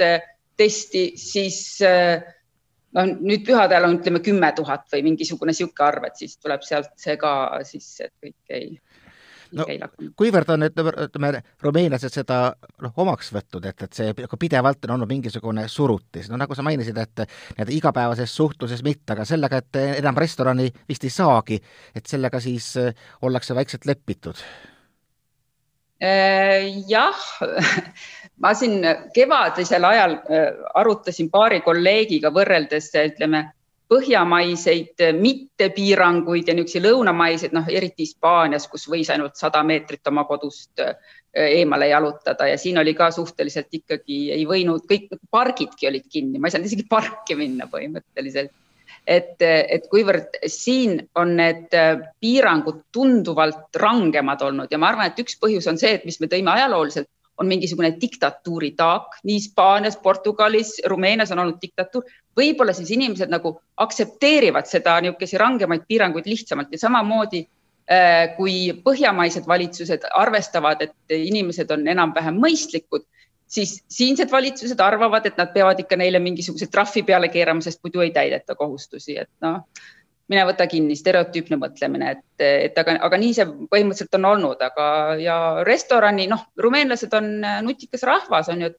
testi, 0.61 1.13
siis 1.17 1.79
noh, 2.97 3.13
nüüd 3.21 3.45
pühade 3.47 3.77
ajal 3.77 3.89
on, 3.89 3.99
ütleme 4.01 4.23
kümme 4.25 4.53
tuhat 4.57 4.87
või 4.93 5.05
mingisugune 5.11 5.55
niisugune 5.55 5.87
arv, 5.87 6.09
et 6.11 6.23
siis 6.23 6.39
tuleb 6.39 6.65
sealt 6.67 6.93
see 7.01 7.17
ka 7.21 7.33
sisse, 7.67 8.11
et 8.11 8.15
kõik 8.27 8.57
ei 8.57 8.73
no 9.53 9.67
kuivõrd 10.19 10.53
on, 10.55 10.67
ütleme, 10.69 11.33
rumeenlased 11.63 12.15
seda 12.15 12.41
noh, 12.83 12.95
omaks 13.03 13.33
võtnud, 13.35 13.67
et, 13.71 13.87
et 13.87 13.99
see 13.99 14.15
nagu 14.15 14.41
pidevalt 14.41 14.87
on 14.87 14.95
olnud 14.97 15.11
mingisugune 15.11 15.67
surutis, 15.69 16.31
no 16.31 16.39
nagu 16.41 16.57
sa 16.57 16.65
mainisid, 16.67 16.99
et 17.01 17.25
nii-öelda 17.25 17.77
igapäevases 17.77 18.35
suhtluses 18.37 18.85
mitte, 18.87 19.15
aga 19.15 19.27
sellega, 19.29 19.61
et 19.61 19.81
enam 19.99 20.19
restorani 20.21 20.71
vist 20.89 21.07
ei 21.07 21.15
saagi, 21.15 21.61
et 21.95 22.07
sellega 22.07 22.41
siis 22.43 22.73
äh, 22.81 23.09
ollakse 23.27 23.57
vaikselt 23.59 23.89
lepitud? 23.91 24.39
Äh, 26.01 26.81
jah, 26.89 27.17
ma 28.41 28.55
siin 28.57 28.81
kevadisel 29.13 29.85
ajal 29.85 30.15
äh, 30.33 30.47
arutasin 30.81 31.29
paari 31.31 31.61
kolleegiga 31.61 32.31
võrreldes 32.33 32.89
ütleme 32.97 33.43
põhjamaiseid 33.91 35.03
mittepiiranguid 35.19 36.49
ja 36.49 36.55
niisuguseid 36.55 36.87
lõunamaiseid, 36.87 37.53
noh, 37.53 37.69
eriti 37.69 38.07
Hispaanias, 38.07 38.69
kus 38.71 38.87
võis 38.89 39.11
ainult 39.13 39.37
sada 39.37 39.61
meetrit 39.67 40.07
oma 40.09 40.25
kodust 40.29 40.81
äh, 40.81 40.95
eemale 41.35 41.91
jalutada 41.91 42.49
ja 42.49 42.57
siin 42.59 42.79
oli 42.81 42.95
ka 42.97 43.11
suhteliselt 43.15 43.69
ikkagi 43.83 44.23
ei 44.35 44.47
võinud, 44.49 44.87
kõik 44.89 45.13
pargidki 45.31 45.91
olid 45.91 46.09
kinni, 46.09 46.41
ma 46.41 46.49
ei 46.49 46.57
saanud 46.57 46.71
isegi 46.71 46.87
parki 46.89 47.37
minna 47.39 47.69
põhimõtteliselt. 47.71 48.55
Et, 49.07 49.37
et 49.41 49.87
kuivõrd 49.91 50.37
siin 50.47 50.99
on 51.19 51.37
need 51.39 51.75
äh, 51.77 51.97
piirangud 52.21 52.85
tunduvalt 52.93 53.77
rangemad 53.81 54.43
olnud 54.47 54.71
ja 54.71 54.79
ma 54.79 54.91
arvan, 54.93 55.11
et 55.11 55.23
üks 55.23 55.39
põhjus 55.41 55.69
on 55.71 55.81
see, 55.81 55.97
et 55.99 56.07
mis 56.09 56.21
me 56.21 56.29
tõime 56.31 56.53
ajalooliselt 56.55 57.09
on 57.41 57.49
mingisugune 57.49 57.95
diktatuuri 58.01 58.75
taak, 58.77 59.17
nii 59.25 59.39
Hispaanias, 59.39 59.97
Portugalis, 59.97 60.75
Rumeenias 60.93 61.33
on 61.33 61.41
olnud 61.45 61.61
diktatuur. 61.63 62.05
võib-olla 62.37 62.73
siis 62.77 62.91
inimesed 62.95 63.33
nagu 63.33 63.55
aktsepteerivad 63.81 64.69
seda 64.69 64.99
niisuguseid 65.01 65.41
rangemaid 65.41 65.87
piiranguid 65.89 66.29
lihtsamalt 66.29 66.73
ja 66.73 66.79
samamoodi 66.85 67.41
äh, 67.91 68.37
kui 68.37 68.75
põhjamaised 68.85 69.49
valitsused 69.49 70.05
arvestavad, 70.13 70.85
et 70.85 71.17
inimesed 71.17 71.73
on 71.73 71.89
enam-vähem 71.89 72.37
mõistlikud, 72.45 73.07
siis 73.51 73.81
siinsed 73.91 74.31
valitsused 74.31 74.81
arvavad, 74.81 75.27
et 75.27 75.39
nad 75.39 75.51
peavad 75.55 75.81
ikka 75.83 75.99
neile 75.99 76.21
mingisuguse 76.23 76.69
trahvi 76.71 77.03
peale 77.07 77.31
keerama, 77.33 77.63
sest 77.65 77.83
muidu 77.85 78.05
ei 78.05 78.13
täideta 78.15 78.55
kohustusi, 78.59 79.17
et 79.19 79.31
noh, 79.45 79.65
mine 80.31 80.45
võta 80.47 80.69
kinni, 80.71 80.95
stereotüüpne 80.99 81.59
mõtlemine, 81.59 82.13
et, 82.15 82.45
et 82.45 82.79
aga, 82.79 82.95
aga 83.09 83.19
nii 83.19 83.35
see 83.35 83.49
põhimõtteliselt 83.73 84.15
on 84.21 84.29
olnud, 84.31 84.63
aga 84.63 84.87
ja 85.19 85.37
restorani, 85.67 86.29
noh, 86.31 86.47
rumeenlased 86.63 87.19
on 87.19 87.33
nutikas 87.67 88.07
rahvas, 88.07 88.53
on 88.55 88.67
ju, 88.67 88.73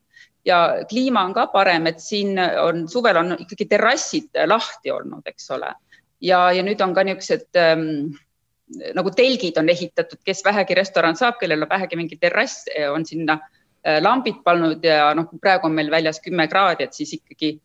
ja 0.47 0.63
kliima 0.89 1.25
on 1.27 1.35
ka 1.35 1.49
parem, 1.51 1.91
et 1.91 1.99
siin 2.01 2.39
on 2.39 2.85
suvel 2.89 3.19
on 3.19 3.35
ikkagi 3.43 3.67
terrassid 3.75 4.43
lahti 4.47 4.95
olnud, 4.95 5.27
eks 5.27 5.51
ole. 5.57 5.75
ja, 6.23 6.45
ja 6.55 6.63
nüüd 6.63 6.79
on 6.85 6.95
ka 6.95 7.03
niisugused 7.03 7.59
ähm, 7.59 8.13
nagu 8.95 9.11
telgid 9.11 9.57
on 9.59 9.69
ehitatud, 9.69 10.21
kes 10.23 10.45
vähegi 10.47 10.77
restoran 10.79 11.17
saab, 11.19 11.41
kellel 11.41 11.65
on 11.65 11.69
vähegi 11.69 11.99
mingi 11.99 12.15
terrass, 12.21 12.69
on 12.93 13.03
sinna 13.05 13.35
äh, 13.35 13.60
lambid 13.81 14.43
pannud 14.45 14.83
ja 14.85 15.11
noh, 15.17 15.29
praegu 15.41 15.65
on 15.65 15.73
meil 15.73 15.89
väljas 15.89 16.21
kümme 16.21 16.45
kraadi, 16.51 16.85
et 16.85 16.93
siis 16.93 17.15
ikkagi 17.17 17.55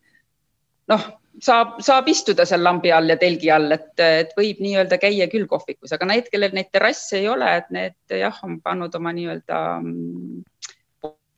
noh 0.89 1.03
saab, 1.43 1.77
saab 1.83 2.09
istuda 2.09 2.45
seal 2.47 2.63
lambi 2.65 2.91
all 2.93 3.09
ja 3.11 3.17
telgi 3.21 3.51
all, 3.53 3.71
et, 3.75 3.93
et 4.01 4.33
võib 4.37 4.61
nii-öelda 4.63 4.99
käia 5.01 5.27
küll 5.31 5.47
kohvikus, 5.49 5.93
aga 5.95 6.09
need, 6.09 6.29
kellel 6.33 6.55
neid 6.57 6.71
terrasse 6.73 7.19
ei 7.19 7.29
ole, 7.31 7.49
et 7.61 7.71
need 7.73 8.17
jah, 8.21 8.37
on 8.47 8.59
pannud 8.63 8.95
oma 8.97 9.13
nii-öelda 9.15 9.61
mm, 9.81 10.71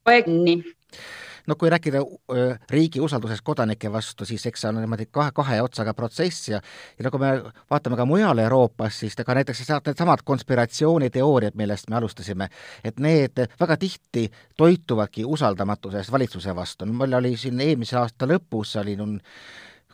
poe 0.05 0.21
kinni 0.25 0.59
no 1.49 1.55
kui 1.59 1.69
rääkida 1.69 2.01
riigi 2.69 3.01
usaldusest 3.01 3.43
kodanike 3.45 3.91
vastu, 3.91 4.25
siis 4.25 4.45
eks 4.45 4.63
see 4.63 4.69
on 4.69 4.79
niimoodi 4.83 5.07
kahe, 5.11 5.33
kahe 5.35 5.61
otsaga 5.65 5.93
protsess 5.97 6.49
ja 6.51 6.61
ja 6.99 7.07
nagu 7.07 7.21
me 7.21 7.31
vaatame 7.71 7.97
ka 7.97 8.05
mujal 8.05 8.43
Euroopas, 8.45 8.99
siis 9.03 9.17
ega 9.19 9.35
näiteks 9.37 9.63
needsamad 9.69 10.23
konspiratsiooniteooriad, 10.25 11.57
millest 11.59 11.89
me 11.89 11.97
alustasime, 11.99 12.49
et 12.83 12.99
need 12.99 13.41
väga 13.59 13.77
tihti 13.77 14.27
toituvadki 14.57 15.25
usaldamatusest 15.25 16.11
valitsuse 16.11 16.55
vastu. 16.55 16.85
mul 16.85 17.13
oli 17.13 17.35
siin 17.37 17.61
eelmise 17.61 17.97
aasta 17.97 18.29
lõpus 18.29 18.77
oli 18.79 18.95
nun 18.99 19.19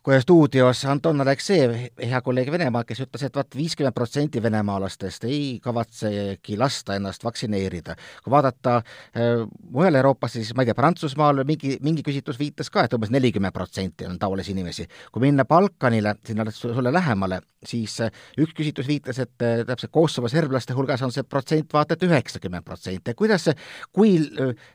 kui 0.06 0.22
stuudios 0.22 0.84
Anton 0.86 1.22
Aleksejev, 1.22 1.72
hea 1.98 2.20
kolleeg 2.22 2.52
Venemaalt, 2.54 2.86
kes 2.86 3.00
ütles, 3.02 3.24
et 3.26 3.34
vaat 3.34 3.56
viiskümmend 3.58 3.96
protsenti 3.96 4.42
venemaalastest 4.44 5.24
ei 5.26 5.56
kavatsegi 5.64 6.58
lasta 6.62 6.94
ennast 7.00 7.24
vaktsineerida. 7.26 7.96
kui 8.24 8.32
vaadata 8.32 8.76
äh, 8.78 9.48
mujal 9.74 9.98
Euroopas, 9.98 10.36
siis 10.38 10.54
ma 10.54 10.62
ei 10.62 10.70
tea, 10.70 10.78
Prantsusmaal 10.78 11.42
mingi, 11.50 11.80
mingi 11.82 12.04
küsitlus 12.06 12.38
viitas 12.38 12.70
ka, 12.70 12.84
et 12.86 12.94
umbes 12.94 13.10
nelikümmend 13.10 13.54
protsenti 13.54 14.06
on 14.06 14.20
taolisi 14.22 14.54
inimesi. 14.54 14.86
kui 15.12 15.26
minna 15.26 15.46
Balkanile, 15.46 16.16
sinna 16.26 16.46
sulle 16.52 16.94
lähemale, 16.94 17.42
siis 17.66 17.98
äh, 18.06 18.14
üks 18.38 18.54
küsitlus 18.54 18.88
viitas, 18.88 19.20
et 19.20 19.42
äh, 19.42 19.66
täpselt 19.66 19.92
Kosovo 19.92 20.30
serblaste 20.30 20.78
hulgas 20.78 21.02
on 21.02 21.12
see 21.12 21.24
protsent 21.24 21.74
vaata 21.74 21.98
et 21.98 22.06
üheksakümmend 22.06 22.66
protsenti. 22.66 23.18
kuidas 23.18 23.50
see, 23.50 23.58
kui 23.92 24.20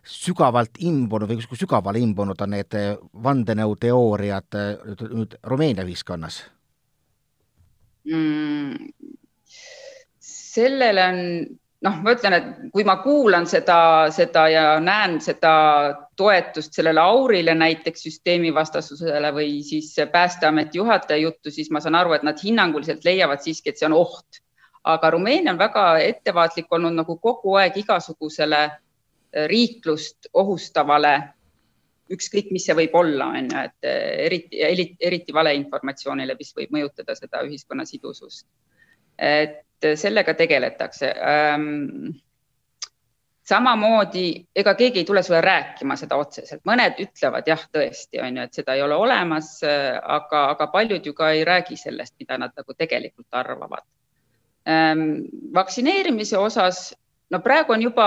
sügavalt 0.03 0.83
imbunud 0.83 1.31
või 1.31 1.47
kui 1.47 1.63
sügavale 1.63 2.03
imbunud 2.03 2.43
on 2.43 2.51
need 2.57 2.75
vandenõuteooriad 3.23 4.59
nüüd 5.21 5.39
Rumeenia 5.47 5.87
ühiskonnas 5.87 6.43
mm,? 8.09 8.91
sellele 10.51 11.05
on, 11.07 11.19
noh, 11.87 11.99
ma 12.05 12.15
ütlen, 12.17 12.37
et 12.37 12.49
kui 12.75 12.85
ma 12.87 12.97
kuulan 13.05 13.47
seda, 13.49 14.11
seda 14.15 14.47
ja 14.51 14.65
näen 14.83 15.19
seda 15.23 15.53
toetust 16.19 16.75
sellele 16.77 17.03
aurile 17.03 17.55
näiteks 17.55 18.05
süsteemivastasusele 18.09 19.33
või 19.37 19.61
siis 19.67 19.95
Päästeameti 20.13 20.81
juhataja 20.81 21.23
juttu, 21.23 21.53
siis 21.55 21.71
ma 21.71 21.81
saan 21.81 21.99
aru, 22.01 22.17
et 22.17 22.27
nad 22.27 22.41
hinnanguliselt 22.43 23.05
leiavad 23.07 23.43
siiski, 23.45 23.71
et 23.71 23.81
see 23.81 23.89
on 23.91 23.99
oht. 24.01 24.43
aga 24.85 25.11
Rumeenia 25.13 25.53
on 25.53 25.59
väga 25.61 25.99
ettevaatlik 26.01 26.71
olnud 26.73 26.95
nagu 26.97 27.19
kogu 27.21 27.55
aeg 27.61 27.77
igasugusele 27.77 28.61
riiklust 29.47 30.31
ohustavale 30.33 31.13
ükskõik, 32.11 32.51
mis 32.55 32.67
see 32.69 32.77
võib 32.79 32.95
olla, 32.99 33.31
on 33.39 33.51
ju, 33.51 33.67
et 33.69 33.89
eh, 33.89 34.27
eriti, 34.27 34.63
eriti, 35.01 35.35
valeinformatsioonile, 35.37 36.37
mis 36.39 36.55
võib 36.57 36.75
mõjutada 36.77 37.17
seda 37.19 37.45
ühiskonna 37.47 37.87
sidusust. 37.89 38.47
et 39.21 39.85
sellega 40.01 40.33
tegeletakse 40.35 41.11
ähm, 41.13 42.13
samamoodi, 43.51 44.47
ega 44.57 44.75
keegi 44.79 45.03
ei 45.03 45.05
tule 45.09 45.23
sulle 45.27 45.41
rääkima 45.45 45.97
seda 45.99 46.19
otseselt, 46.21 46.63
mõned 46.69 47.01
ütlevad 47.03 47.49
jah, 47.51 47.63
tõesti 47.75 48.21
on 48.23 48.39
ju, 48.39 48.47
et 48.47 48.61
seda 48.61 48.77
ei 48.77 48.85
ole 48.85 48.97
olemas, 48.97 49.53
aga, 49.65 50.45
aga 50.55 50.69
paljud 50.73 51.07
ju 51.07 51.15
ka 51.17 51.33
ei 51.35 51.45
räägi 51.49 51.79
sellest, 51.81 52.15
mida 52.23 52.39
nad 52.41 52.55
nagu 52.57 52.77
tegelikult 52.79 53.41
arvavad 53.43 53.85
ähm,. 54.69 55.23
vaktsineerimise 55.55 56.39
osas, 56.39 56.91
no 57.31 57.41
praegu 57.41 57.73
on 57.73 57.83
juba 57.83 58.07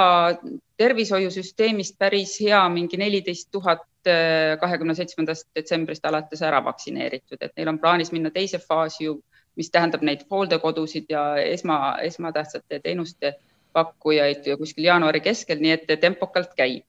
tervishoiusüsteemist 0.78 1.98
päris 1.98 2.40
hea, 2.42 2.62
mingi 2.70 2.98
neliteist 2.98 3.52
tuhat 3.52 3.86
Äh, 4.08 4.60
kahekümne 4.60 4.92
seitsmendast 4.98 5.46
detsembrist 5.56 6.04
alates 6.06 6.42
ära 6.44 6.58
vaktsineeritud, 6.66 7.40
et 7.40 7.54
neil 7.56 7.70
on 7.72 7.78
plaanis 7.80 8.10
minna 8.12 8.34
teise 8.36 8.60
faasi 8.60 9.06
ju, 9.06 9.14
mis 9.56 9.70
tähendab 9.72 10.02
neid 10.04 10.26
hooldekodusid 10.32 11.06
ja 11.14 11.22
esma, 11.40 11.78
esmatähtsate 12.04 12.82
teenuste 12.84 13.32
pakkujaid 13.72 14.50
kuskil 14.60 14.90
jaanuari 14.90 15.22
keskel, 15.24 15.62
nii 15.64 15.72
et 15.78 15.94
tempokalt 16.02 16.52
käib. 16.58 16.84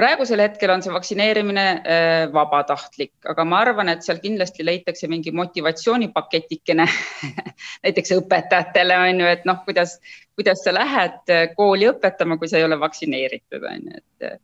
Praegusel 0.00 0.42
hetkel 0.42 0.72
on 0.74 0.82
see 0.84 0.94
vaktsineerimine 0.94 1.66
äh, 1.78 2.24
vabatahtlik, 2.32 3.12
aga 3.30 3.46
ma 3.46 3.60
arvan, 3.66 3.92
et 3.92 4.06
seal 4.06 4.18
kindlasti 4.22 4.66
leitakse 4.66 5.08
mingi 5.12 5.34
motivatsioonipaketikene 5.36 6.88
näiteks 7.84 8.16
õpetajatele 8.16 8.98
on 9.06 9.24
ju, 9.24 9.32
et 9.36 9.44
noh, 9.48 9.60
kuidas, 9.68 9.98
kuidas 10.38 10.64
sa 10.64 10.74
lähed 10.74 11.36
kooli 11.56 11.92
õpetama, 11.92 12.40
kui 12.40 12.48
sa 12.50 12.58
ei 12.58 12.66
ole 12.66 12.80
vaktsineeritud, 12.80 13.68
on 13.70 13.90
ju, 13.92 14.00
et 14.00 14.40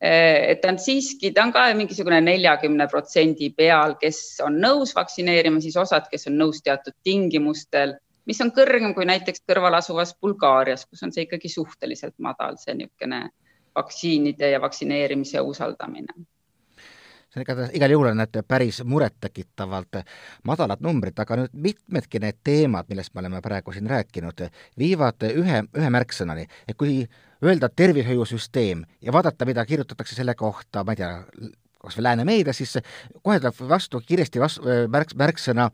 Eh, 0.00 0.52
et 0.52 0.62
ta 0.62 0.70
on 0.72 0.78
siiski, 0.80 1.28
ta 1.36 1.42
on 1.44 1.50
ka 1.52 1.66
mingisugune 1.76 2.22
neljakümne 2.24 2.86
protsendi 2.88 3.50
peal, 3.52 3.98
kes 4.00 4.38
on 4.40 4.54
nõus 4.62 4.94
vaktsineerima, 4.96 5.60
siis 5.60 5.76
osad, 5.76 6.06
kes 6.08 6.24
on 6.30 6.38
nõus 6.40 6.62
teatud 6.64 6.94
tingimustel, 7.04 7.92
mis 8.24 8.40
on 8.40 8.48
kõrgem 8.56 8.94
kui 8.96 9.04
näiteks 9.10 9.44
kõrval 9.44 9.76
asuvas 9.76 10.14
Bulgaarias, 10.16 10.86
kus 10.88 11.04
on 11.04 11.12
see 11.12 11.26
ikkagi 11.26 11.52
suhteliselt 11.52 12.16
madal, 12.16 12.56
see 12.62 12.78
niisugune 12.78 13.26
vaktsiinide 13.76 14.50
ja 14.50 14.60
vaktsineerimise 14.60 15.40
usaldamine. 15.40 16.14
See 17.30 17.38
on 17.38 17.44
igatahes, 17.44 17.70
igal 17.78 17.92
juhul 17.94 18.08
on 18.10 18.16
need 18.18 18.36
päris 18.48 18.80
murettekitavalt 18.84 20.00
madalad 20.50 20.80
numbrid, 20.82 21.18
aga 21.22 21.36
nüüd 21.38 21.52
mitmedki 21.66 22.18
need 22.18 22.40
teemad, 22.42 22.88
millest 22.90 23.14
me 23.14 23.22
oleme 23.22 23.42
praegu 23.44 23.70
siin 23.70 23.86
rääkinud, 23.86 24.42
viivad 24.78 25.28
ühe, 25.28 25.60
ühe 25.78 25.90
märksõnani, 25.94 26.48
et 26.66 26.74
kui 26.80 27.04
öelda 27.46 27.70
tervishoiusüsteem 27.70 28.82
ja 29.06 29.14
vaadata, 29.14 29.46
mida 29.46 29.62
kirjutatakse 29.66 30.18
selle 30.18 30.34
kohta, 30.34 30.82
ma 30.84 30.96
ei 30.96 31.02
tea, 31.04 31.12
kas 31.80 31.96
või 31.98 32.04
lääne 32.04 32.24
meedias, 32.28 32.60
siis 32.60 32.76
kohe 33.22 33.38
tuleb 33.40 33.60
vastu 33.68 34.00
kiiresti 34.04 34.40
vastu, 34.40 34.64
märk, 34.92 35.14
märksõna 35.16 35.70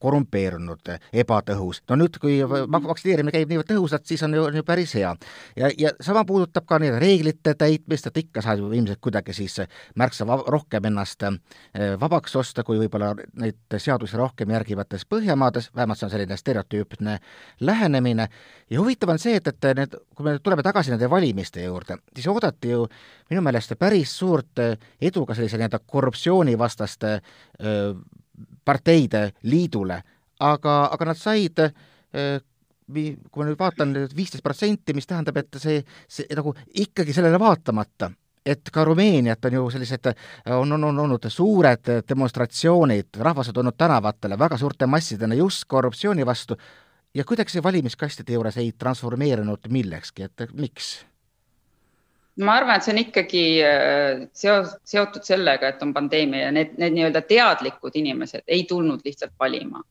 korrumpeerunud, 0.00 0.90
ebatõhus. 1.22 1.82
no 1.88 1.98
nüüd, 2.00 2.18
kui 2.20 2.40
vaktsineerimine 2.42 3.34
käib 3.34 3.52
niivõrd 3.52 3.68
tõhusalt, 3.70 4.06
siis 4.08 4.22
on 4.26 4.34
ju, 4.34 4.44
on 4.48 4.56
ju 4.56 4.64
päris 4.66 4.94
hea. 4.98 5.14
ja, 5.56 5.70
ja 5.78 5.92
sama 6.00 6.24
puudutab 6.24 6.66
ka 6.66 6.78
nii 6.82 6.96
reeglite 6.98 7.54
täitmist, 7.54 8.06
et 8.06 8.16
ikka 8.24 8.42
saab 8.42 8.58
ju 8.58 8.72
ilmselt 8.72 9.00
kuidagi 9.00 9.34
siis 9.36 9.60
märksa 9.94 10.26
rohkem 10.46 10.90
ennast 10.90 11.26
vabaks 12.00 12.36
osta, 12.36 12.64
kui 12.64 12.78
võib-olla 12.80 13.12
neid 13.38 13.78
seadusi 13.78 14.16
rohkem 14.16 14.50
järgivates 14.50 15.06
Põhjamaades, 15.10 15.70
vähemalt 15.74 15.98
see 15.98 16.06
on 16.06 16.12
selline 16.12 16.36
stereotüüpne 16.36 17.18
lähenemine, 17.60 18.28
ja 18.70 18.80
huvitav 18.80 19.14
on 19.14 19.18
see, 19.18 19.36
et, 19.40 19.48
et 19.50 19.70
need, 19.76 19.96
kui 20.16 20.26
me 20.26 20.38
tuleme 20.42 20.62
tagasi 20.66 20.94
nende 20.94 21.10
valimiste 21.10 21.64
juurde, 21.64 21.98
siis 22.14 22.28
oodati 22.30 22.70
ju 22.72 22.86
minu 23.30 23.42
meelest 23.46 23.74
päris 23.78 24.12
suurt 24.18 24.62
edu 25.00 25.19
ka 25.26 25.36
sellise 25.36 25.58
nii-öelda 25.60 25.82
korruptsioonivastaste 25.86 27.12
parteide 28.64 29.22
liidule, 29.42 30.00
aga, 30.40 30.76
aga 30.92 31.10
nad 31.10 31.18
said 31.18 31.64
kui 32.90 33.42
ma 33.42 33.46
nüüd 33.46 33.58
vaatan, 33.58 33.94
viisteist 34.16 34.42
protsenti, 34.42 34.94
mis 34.96 35.06
tähendab, 35.06 35.36
et 35.38 35.60
see, 35.62 35.78
see 36.10 36.26
nagu 36.34 36.52
ikkagi 36.82 37.14
sellele 37.14 37.38
vaatamata, 37.38 38.10
et 38.46 38.70
ka 38.72 38.84
Rumeeniat 38.88 39.44
on 39.46 39.56
ju 39.58 39.64
sellised, 39.70 40.10
on, 40.56 40.72
on, 40.72 40.88
on 40.90 41.02
olnud 41.04 41.28
suured 41.30 41.92
demonstratsioonid, 42.08 43.20
rahvas 43.20 43.52
on 43.52 43.60
tulnud 43.60 43.76
tänavatele 43.78 44.38
väga 44.38 44.58
suurte 44.58 44.88
massidena 44.90 45.38
just 45.38 45.68
korruptsiooni 45.68 46.26
vastu 46.26 46.56
ja 47.14 47.24
kuidagi 47.24 47.54
see 47.54 47.62
valimiskastide 47.62 48.34
juures 48.34 48.58
ei 48.62 48.72
transformeerunud 48.78 49.70
millekski, 49.70 50.28
et 50.28 50.50
miks? 50.54 50.98
Ma 52.40 52.56
arvan, 52.58 52.76
et 52.76 52.86
see 52.86 52.94
on 52.94 53.00
ikkagi 53.02 53.44
äh, 53.66 54.26
seos, 54.36 54.74
seotud 54.88 55.26
sellega, 55.26 55.72
et 55.72 55.82
on 55.84 55.94
pandeemia 55.96 56.46
ja 56.46 56.52
need, 56.54 56.76
need 56.80 56.96
nii-öelda 56.96 57.22
teadlikud 57.28 57.96
inimesed 58.00 58.46
ei 58.48 58.64
tulnud 58.68 59.02
lihtsalt 59.04 59.34
valima. 59.40 59.82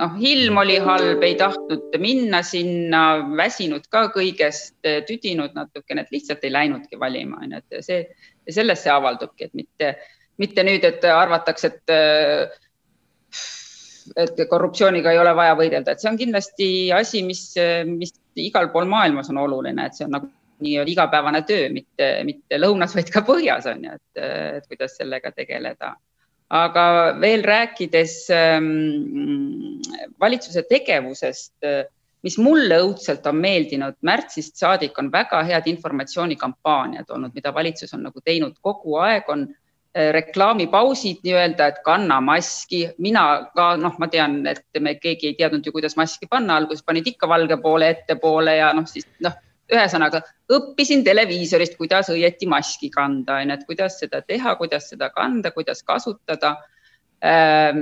noh, 0.00 0.14
ilm 0.24 0.56
oli 0.56 0.78
halb, 0.80 1.20
ei 1.26 1.34
tahtnud 1.36 1.98
minna 2.00 2.38
sinna, 2.46 3.02
väsinud 3.36 3.84
ka 3.92 4.06
kõigest, 4.14 4.78
tüdinud 5.04 5.52
natukene, 5.52 6.06
et 6.06 6.14
lihtsalt 6.14 6.46
ei 6.48 6.54
läinudki 6.54 6.96
valima, 7.00 7.42
onju, 7.44 7.60
et 7.60 7.84
see, 7.84 7.98
sellest 8.48 8.86
see 8.86 8.94
avaldubki, 8.94 9.50
et 9.50 9.58
mitte, 9.60 9.90
mitte 10.40 10.64
nüüd, 10.64 10.86
et 10.88 11.04
arvatakse, 11.04 11.74
et 11.74 12.56
et 14.16 14.40
korruptsiooniga 14.48 15.12
ei 15.12 15.20
ole 15.20 15.34
vaja 15.36 15.52
võidelda, 15.58 15.92
et 15.92 16.00
see 16.00 16.08
on 16.10 16.16
kindlasti 16.18 16.68
asi, 16.96 17.20
mis, 17.22 17.44
mis 17.86 18.16
igal 18.40 18.70
pool 18.72 18.88
maailmas 18.88 19.28
on 19.30 19.44
oluline, 19.44 19.84
et 19.84 19.98
see 19.98 20.08
on 20.08 20.16
nagu 20.16 20.32
nii-öelda 20.60 20.94
igapäevane 20.94 21.42
töö, 21.48 21.68
mitte, 21.72 22.10
mitte 22.28 22.60
lõunas, 22.60 22.94
vaid 22.96 23.10
ka 23.12 23.24
põhjas 23.26 23.68
on 23.70 23.84
ju, 23.86 23.96
et, 23.96 24.68
kuidas 24.68 24.96
sellega 25.00 25.32
tegeleda. 25.32 25.94
aga 26.50 26.84
veel 27.22 27.44
rääkides 27.46 28.14
ähm, 28.34 29.78
valitsuse 30.20 30.64
tegevusest, 30.66 31.54
mis 32.26 32.36
mulle 32.38 32.80
õudselt 32.84 33.26
on 33.30 33.38
meeldinud, 33.40 33.96
märtsist 34.02 34.58
saadik 34.60 34.98
on 34.98 35.08
väga 35.12 35.42
head 35.46 35.68
informatsioonikampaaniad 35.70 37.08
olnud, 37.08 37.32
mida 37.34 37.54
valitsus 37.54 37.94
on 37.94 38.04
nagu 38.08 38.20
teinud 38.24 38.58
kogu 38.60 38.98
aeg, 39.00 39.28
on 39.32 39.46
äh, 39.46 40.10
reklaamipausid 40.16 41.22
nii-öelda, 41.24 41.70
et 41.70 41.78
kanna 41.84 42.20
maski, 42.24 42.82
mina 42.98 43.24
ka 43.56 43.72
noh, 43.80 43.96
ma 43.98 44.08
tean, 44.12 44.40
et 44.46 44.80
me 44.80 44.96
keegi 45.00 45.32
ei 45.32 45.38
teadnud 45.38 45.66
ju, 45.66 45.72
kuidas 45.76 45.96
maski 45.96 46.28
panna, 46.30 46.58
alguses 46.60 46.84
panid 46.86 47.08
ikka 47.14 47.28
valge 47.30 47.56
poole 47.62 47.88
ettepoole 47.94 48.56
ja 48.58 48.72
noh, 48.76 48.88
siis 48.90 49.08
noh 49.24 49.38
ühesõnaga 49.72 50.22
õppisin 50.52 51.04
televiisorist, 51.06 51.76
kuidas 51.78 52.10
õieti 52.12 52.48
maski 52.50 52.90
kanda, 52.94 53.40
onju, 53.40 53.56
et 53.56 53.66
kuidas 53.68 54.00
seda 54.02 54.22
teha, 54.26 54.56
kuidas 54.60 54.90
seda 54.92 55.10
kanda, 55.14 55.52
kuidas 55.54 55.84
kasutada. 55.86 56.56
Ehm, 57.20 57.80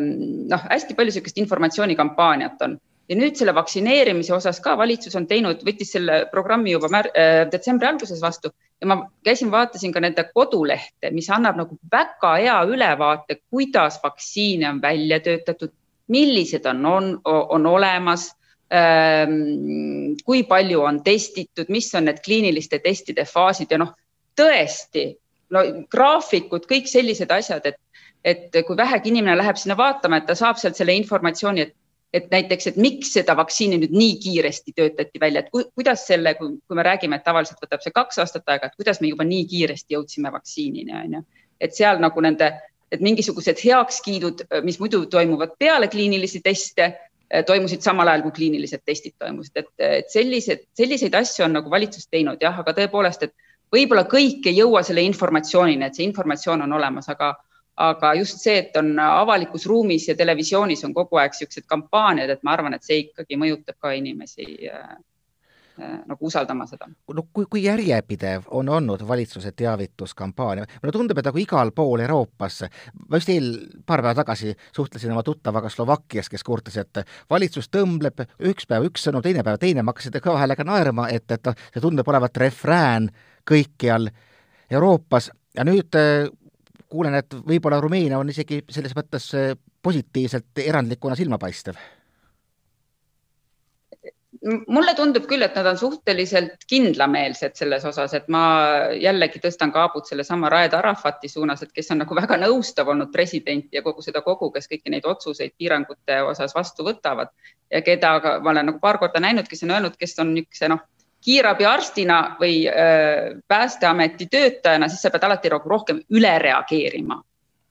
noh, 0.50 0.68
hästi 0.70 0.96
palju 0.98 1.12
niisugust 1.12 1.38
informatsioonikampaaniat 1.38 2.62
on 2.66 2.78
ja 3.08 3.16
nüüd 3.16 3.38
selle 3.38 3.54
vaktsineerimise 3.56 4.34
osas 4.36 4.58
ka 4.60 4.74
valitsus 4.78 5.16
on 5.16 5.26
teinud, 5.30 5.62
võttis 5.64 5.94
selle 5.94 6.24
programmi 6.32 6.74
juba 6.74 6.90
mär, 6.92 7.08
äh, 7.14 7.44
detsembri 7.50 7.88
alguses 7.88 8.20
vastu 8.22 8.50
ja 8.80 8.88
ma 8.90 8.98
käisin, 9.24 9.50
vaatasin 9.50 9.92
ka 9.94 10.02
nende 10.04 10.24
kodulehte, 10.34 11.10
mis 11.14 11.30
annab 11.34 11.58
nagu 11.58 11.78
väga 11.92 12.34
hea 12.36 12.58
ülevaate, 12.68 13.40
kuidas 13.50 14.00
vaktsiine 14.02 14.68
on 14.70 14.82
välja 14.82 15.20
töötatud, 15.24 15.72
millised 16.08 16.66
on, 16.66 16.84
on, 16.86 17.08
on 17.24 17.66
olemas 17.66 18.30
kui 18.68 20.42
palju 20.44 20.82
on 20.84 21.00
testitud, 21.04 21.70
mis 21.72 21.88
on 21.96 22.04
need 22.08 22.20
kliiniliste 22.24 22.82
testide 22.84 23.24
faasid 23.24 23.72
ja 23.72 23.78
noh, 23.80 23.94
tõesti 24.36 25.08
no 25.54 25.64
graafikud, 25.90 26.66
kõik 26.68 26.88
sellised 26.90 27.32
asjad, 27.32 27.66
et, 27.70 27.78
et 28.24 28.62
kui 28.66 28.76
vähegi 28.76 29.12
inimene 29.12 29.38
läheb 29.38 29.56
sinna 29.60 29.76
vaatama, 29.78 30.20
et 30.20 30.28
ta 30.28 30.36
saab 30.38 30.60
sealt 30.60 30.76
selle 30.76 30.96
informatsiooni, 30.98 31.64
et, 31.64 31.74
et 32.12 32.28
näiteks, 32.32 32.70
et 32.70 32.78
miks 32.80 33.12
seda 33.16 33.36
vaktsiini 33.38 33.80
nüüd 33.80 33.96
nii 33.96 34.14
kiiresti 34.22 34.76
töötati 34.76 35.20
välja, 35.20 35.44
et 35.44 35.50
ku, 35.54 35.64
kuidas 35.78 36.04
selle, 36.08 36.34
kui 36.36 36.76
me 36.76 36.84
räägime, 36.84 37.18
et 37.18 37.26
tavaliselt 37.26 37.60
võtab 37.64 37.84
see 37.84 37.94
kaks 37.96 38.20
aastat 38.24 38.48
aega, 38.52 38.68
et 38.68 38.80
kuidas 38.80 39.00
me 39.00 39.12
juba 39.12 39.26
nii 39.28 39.44
kiiresti 39.48 39.96
jõudsime 39.96 40.32
vaktsiinini, 40.34 40.96
on 41.04 41.18
ju. 41.18 41.26
et 41.60 41.74
seal 41.74 42.00
nagu 42.04 42.20
nende, 42.22 42.52
et 42.92 43.00
mingisugused 43.04 43.60
heakskiidud, 43.64 44.44
mis 44.64 44.78
muidu 44.80 45.06
toimuvad 45.10 45.56
peale 45.60 45.88
kliinilisi 45.92 46.40
teste 46.44 46.92
toimusid 47.46 47.84
samal 47.84 48.08
ajal, 48.08 48.22
kui 48.26 48.36
kliinilised 48.38 48.84
testid 48.86 49.16
toimusid, 49.18 49.56
et, 49.60 49.68
et 49.78 50.08
sellised, 50.12 50.64
selliseid 50.78 51.14
asju 51.18 51.44
on 51.44 51.58
nagu 51.58 51.70
valitsus 51.70 52.08
teinud 52.08 52.40
jah, 52.42 52.56
aga 52.62 52.72
tõepoolest, 52.76 53.26
et 53.28 53.34
võib-olla 53.74 54.06
kõik 54.08 54.48
ei 54.48 54.56
jõua 54.62 54.82
selle 54.86 55.04
informatsioonini, 55.04 55.84
et 55.84 55.98
see 55.98 56.06
informatsioon 56.08 56.64
on 56.64 56.72
olemas, 56.78 57.10
aga, 57.12 57.34
aga 57.88 58.14
just 58.20 58.40
see, 58.40 58.56
et 58.62 58.80
on 58.80 58.94
avalikus 59.04 59.68
ruumis 59.68 60.08
ja 60.08 60.16
televisioonis 60.16 60.86
on 60.88 60.96
kogu 60.96 61.20
aeg 61.20 61.36
niisugused 61.36 61.68
kampaaniad, 61.68 62.32
et 62.32 62.42
ma 62.42 62.56
arvan, 62.56 62.78
et 62.78 62.88
see 62.88 63.04
ikkagi 63.04 63.36
mõjutab 63.40 63.76
ka 63.82 63.92
inimesi 63.98 64.48
äh, 64.72 64.88
Äh, 64.88 65.17
nagu 65.78 66.26
usaldama 66.26 66.66
seda. 66.66 66.88
no 67.14 67.24
kui, 67.32 67.46
kui 67.50 67.62
järjepidev 67.64 68.48
on 68.56 68.68
olnud 68.68 69.02
valitsuse 69.08 69.52
teavituskampaania, 69.56 70.66
mulle 70.82 70.94
tundub, 70.94 71.18
et 71.18 71.28
nagu 71.28 71.42
igal 71.42 71.72
pool 71.76 72.02
Euroopas, 72.04 72.60
ma 73.08 73.20
just 73.20 73.32
eel, 73.32 73.50
paar 73.86 74.02
päeva 74.02 74.16
tagasi 74.18 74.54
suhtlesin 74.76 75.12
oma 75.14 75.22
tuttavaga 75.26 75.70
Slovakkias, 75.72 76.30
kes 76.32 76.44
kurtis, 76.44 76.78
et 76.82 77.02
valitsus 77.30 77.70
tõmbleb 77.74 78.24
üks 78.50 78.68
päev 78.68 78.88
üks 78.90 79.06
sõnum, 79.08 79.24
teine 79.24 79.44
päev 79.46 79.60
teine, 79.62 79.82
ma 79.82 79.94
hakkasin 79.94 80.18
kõva 80.18 80.42
häälega 80.42 80.66
naerma, 80.66 81.08
et, 81.14 81.30
et 81.30 81.52
see 81.72 81.84
tundub 81.84 82.08
olevat 82.08 82.36
refrään 82.42 83.10
kõikjal 83.48 84.10
Euroopas. 84.70 85.30
Ja 85.56 85.64
nüüd 85.64 85.94
äh, 85.98 86.26
kuulen, 86.88 87.16
et 87.18 87.34
võib-olla 87.34 87.80
Rumeenia 87.80 88.18
on 88.18 88.28
isegi 88.32 88.62
selles 88.70 88.96
mõttes 88.96 89.30
äh, 89.36 89.54
positiivselt 89.82 90.58
erandlikuna 90.64 91.16
silmapaistev 91.16 91.78
mulle 94.68 94.92
tundub 94.94 95.24
küll, 95.28 95.42
et 95.42 95.54
nad 95.56 95.66
on 95.70 95.78
suhteliselt 95.80 96.64
kindlameelsed 96.68 97.56
selles 97.56 97.84
osas, 97.88 98.12
et 98.14 98.26
ma 98.32 98.42
jällegi 99.00 99.40
tõstan 99.42 99.72
kaabut 99.72 100.08
sellesama 100.08 100.50
Raed 100.52 100.74
Arafati 100.76 101.30
suunas, 101.32 101.62
et 101.64 101.72
kes 101.74 101.90
on 101.94 102.02
nagu 102.04 102.16
väga 102.16 102.36
nõustav 102.40 102.90
olnud 102.92 103.10
president 103.12 103.72
ja 103.72 103.82
kogu 103.82 104.04
seda 104.04 104.22
kogu, 104.26 104.50
kes 104.54 104.68
kõiki 104.70 104.92
neid 104.92 105.08
otsuseid 105.08 105.56
piirangute 105.58 106.20
osas 106.28 106.54
vastu 106.54 106.86
võtavad 106.86 107.32
ja 107.72 107.82
keda 107.82 108.18
ma 108.44 108.52
olen 108.52 108.70
nagu 108.72 108.82
paar 108.82 109.00
korda 109.00 109.22
näinud, 109.24 109.48
kes 109.48 109.64
on 109.64 109.74
öelnud, 109.76 109.96
kes 109.98 110.18
on 110.22 110.34
niisuguse 110.36 110.70
noh, 110.74 110.84
kiirabiarstina 111.24 112.18
või 112.38 112.60
öö, 112.70 113.38
Päästeameti 113.48 114.28
töötajana, 114.30 114.88
siis 114.88 115.02
sa 115.02 115.10
pead 115.10 115.24
alati 115.26 115.50
rohkem 115.50 116.04
üle 116.14 116.36
reageerima 116.38 117.18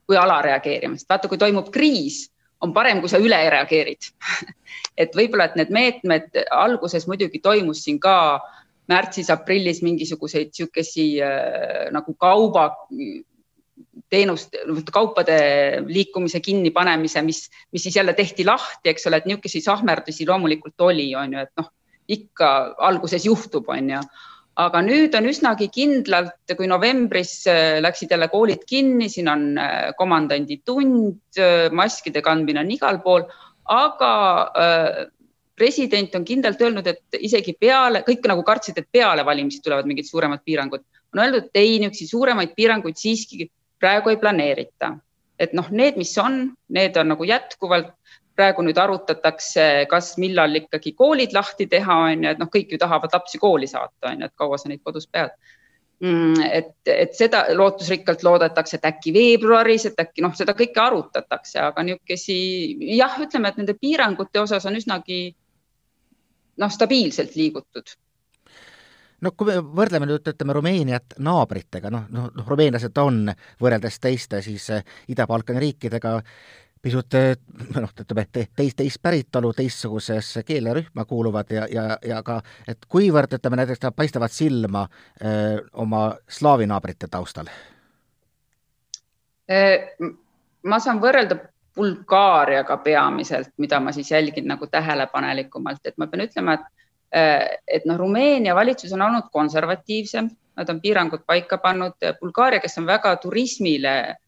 kui 0.08 0.18
alareageerima, 0.18 0.96
sest 0.96 1.10
vaata, 1.12 1.28
kui 1.28 1.40
toimub 1.40 1.70
kriis 1.72 2.26
on 2.62 2.74
parem, 2.74 3.02
kui 3.02 3.12
sa 3.12 3.20
üle 3.22 3.38
reageerid. 3.54 4.10
Et 5.02 5.14
võib-olla, 5.14 5.46
et 5.52 5.58
need 5.60 5.70
meetmed 5.74 6.40
alguses 6.50 7.06
muidugi 7.06 7.38
toimus 7.44 7.84
siin 7.86 8.00
ka 8.02 8.16
märtsis-aprillis 8.90 9.84
mingisuguseid 9.86 10.50
niisugusi 10.50 11.06
äh, 11.22 11.84
nagu 11.94 12.16
kauba 12.18 12.72
teenust, 14.10 14.56
kaupade 14.94 15.38
liikumise 15.86 16.40
kinnipanemise, 16.42 17.22
mis, 17.22 17.44
mis 17.74 17.84
siis 17.84 18.00
jälle 18.00 18.16
tehti 18.18 18.46
lahti, 18.48 18.90
eks 18.90 19.06
ole, 19.10 19.20
et 19.22 19.28
niisuguseid 19.30 19.68
sahmerdusi 19.68 20.26
loomulikult 20.28 20.88
oli, 20.88 21.12
on 21.20 21.36
ju, 21.36 21.46
et 21.46 21.62
noh, 21.62 21.70
ikka 22.18 22.52
alguses 22.88 23.28
juhtub, 23.28 23.70
on 23.70 23.94
ju 23.94 24.02
aga 24.58 24.82
nüüd 24.82 25.14
on 25.18 25.28
üsnagi 25.30 25.68
kindlalt, 25.74 26.54
kui 26.58 26.70
novembris 26.70 27.34
äh, 27.50 27.78
läksid 27.84 28.14
jälle 28.14 28.30
koolid 28.32 28.64
kinni, 28.70 29.10
siin 29.14 29.30
on 29.30 29.46
äh, 29.62 29.92
komandandi 29.98 30.62
tund, 30.66 31.20
äh, 31.38 31.68
maskide 31.74 32.24
kandmine 32.26 32.64
on 32.64 32.72
igal 32.74 33.02
pool, 33.04 33.28
aga 33.68 34.12
president 35.58 36.14
on 36.16 36.24
kindlalt 36.24 36.62
öelnud, 36.64 36.86
et 36.88 37.18
isegi 37.20 37.52
peale, 37.60 38.00
kõik 38.08 38.24
nagu 38.32 38.46
kartsid, 38.48 38.78
et 38.80 38.88
peale 38.94 39.26
valimisi 39.28 39.60
tulevad 39.66 39.90
mingid 39.90 40.08
suuremad 40.08 40.40
piirangud, 40.46 40.86
on 41.12 41.22
öeldud, 41.24 41.50
et 41.50 41.60
ei, 41.60 41.74
niisuguseid 41.82 42.14
suuremaid 42.14 42.54
piiranguid 42.56 42.96
siiski 42.98 43.50
praegu 43.82 44.14
ei 44.14 44.22
planeerita. 44.22 44.96
et 45.38 45.52
noh, 45.54 45.68
need, 45.70 46.00
mis 46.02 46.16
on, 46.18 46.48
need 46.74 46.96
on 46.98 47.12
nagu 47.12 47.26
jätkuvalt 47.28 47.92
praegu 48.38 48.64
nüüd 48.66 48.78
arutatakse, 48.80 49.68
kas, 49.92 50.14
millal 50.22 50.56
ikkagi 50.62 50.94
koolid 50.98 51.36
lahti 51.36 51.68
teha, 51.72 52.00
on 52.12 52.26
ju, 52.26 52.34
et 52.34 52.42
noh, 52.42 52.50
kõik 52.54 52.74
ju 52.74 52.82
tahavad 52.82 53.14
lapsi 53.18 53.42
kooli 53.42 53.70
saata, 53.70 54.12
on 54.12 54.24
ju, 54.24 54.30
et 54.30 54.36
kaua 54.38 54.60
sa 54.62 54.72
neid 54.72 54.84
kodus 54.86 55.10
pead 55.10 55.34
mm,. 56.00 56.42
et, 56.46 56.74
et 56.94 57.14
seda 57.18 57.46
lootusrikkalt 57.58 58.24
loodetakse, 58.28 58.78
et 58.78 58.90
äkki 58.92 59.14
veebruaris, 59.16 59.90
et 59.90 60.02
äkki 60.06 60.26
noh, 60.26 60.36
seda 60.38 60.56
kõike 60.58 60.84
arutatakse, 60.84 61.60
aga 61.70 61.86
niisugusi 61.88 62.40
jah, 62.98 63.18
ütleme, 63.24 63.54
et 63.54 63.62
nende 63.62 63.78
piirangute 63.78 64.44
osas 64.44 64.66
on 64.70 64.78
üsnagi 64.80 65.22
noh, 66.58 66.74
stabiilselt 66.74 67.38
liigutud 67.38 67.98
no 69.24 69.34
kui 69.34 69.50
me 69.50 69.58
võrdleme 69.62 70.08
nüüd, 70.10 70.30
ütleme, 70.30 70.54
Rumeeniat 70.58 71.18
naabritega, 71.26 71.92
noh, 71.94 72.06
noh, 72.14 72.30
noh, 72.36 72.48
rumeenlased 72.50 72.98
on 73.02 73.26
võrreldes 73.62 74.00
teiste 74.04 74.44
siis 74.46 74.70
Ida-Balkani 75.10 75.62
riikidega 75.64 76.18
pisut 76.82 77.18
noh, 77.82 77.90
ütleme, 77.92 78.26
teist, 78.34 78.78
teist 78.78 79.02
päritolu, 79.02 79.54
teistsugusesse 79.54 80.44
keelerühma 80.48 81.06
kuuluvad 81.06 81.52
ja, 81.52 81.68
ja, 81.72 81.98
ja 82.06 82.22
ka, 82.24 82.40
et 82.68 82.86
kuivõrd, 82.90 83.38
ütleme 83.40 83.60
näiteks 83.62 83.84
nad 83.84 83.96
paistavad 83.98 84.34
silma 84.34 84.88
öö, 85.22 85.62
oma 85.74 86.10
slaavi 86.30 86.70
naabrite 86.70 87.10
taustal? 87.12 87.52
ma 90.68 90.78
saan 90.84 90.98
võrrelda 91.00 91.38
Bulgaariaga 91.78 92.76
peamiselt, 92.84 93.54
mida 93.64 93.80
ma 93.80 93.94
siis 93.96 94.10
jälgin 94.12 94.48
nagu 94.50 94.68
tähelepanelikumalt, 94.68 95.86
et 95.86 95.96
ma 95.98 96.10
pean 96.12 96.26
ütlema, 96.26 96.58
et 96.58 96.74
et 97.72 97.86
noh, 97.88 97.96
Rumeenia 97.96 98.52
valitsus 98.56 98.92
on 98.92 99.02
olnud 99.06 99.30
konservatiivsem, 99.32 100.28
nad 100.60 100.70
on 100.70 100.82
piirangud 100.84 101.22
paika 101.24 101.56
pannud, 101.64 101.96
Bulgaaria, 102.20 102.60
kes 102.60 102.76
on 102.82 102.90
väga 102.90 103.14
turismile 103.24 103.94
Ähm, 104.04 104.27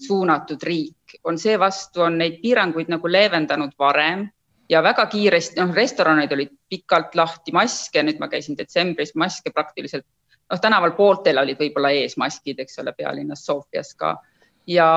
suunatud 0.00 0.62
riik, 0.64 1.18
on 1.28 1.36
seevastu, 1.38 2.00
on 2.06 2.16
neid 2.18 2.38
piiranguid 2.40 2.88
nagu 2.88 3.10
leevendanud 3.10 3.74
varem 3.78 4.24
ja 4.68 4.82
väga 4.82 5.06
kiiresti, 5.12 5.60
noh, 5.60 5.72
restoranid 5.76 6.32
olid 6.32 6.52
pikalt 6.70 7.16
lahti, 7.18 7.52
maske, 7.52 8.02
nüüd 8.02 8.20
ma 8.20 8.30
käisin 8.32 8.56
detsembris, 8.58 9.14
maske 9.20 9.52
praktiliselt, 9.54 10.06
noh, 10.50 10.60
tänaval 10.60 10.94
pooltel 10.96 11.40
olid 11.42 11.60
võib-olla 11.60 11.92
ees 11.94 12.16
maskid, 12.20 12.62
eks 12.64 12.80
ole, 12.82 12.94
pealinnas 12.96 13.44
Sofias 13.46 13.94
ka. 13.98 14.16
ja, 14.66 14.88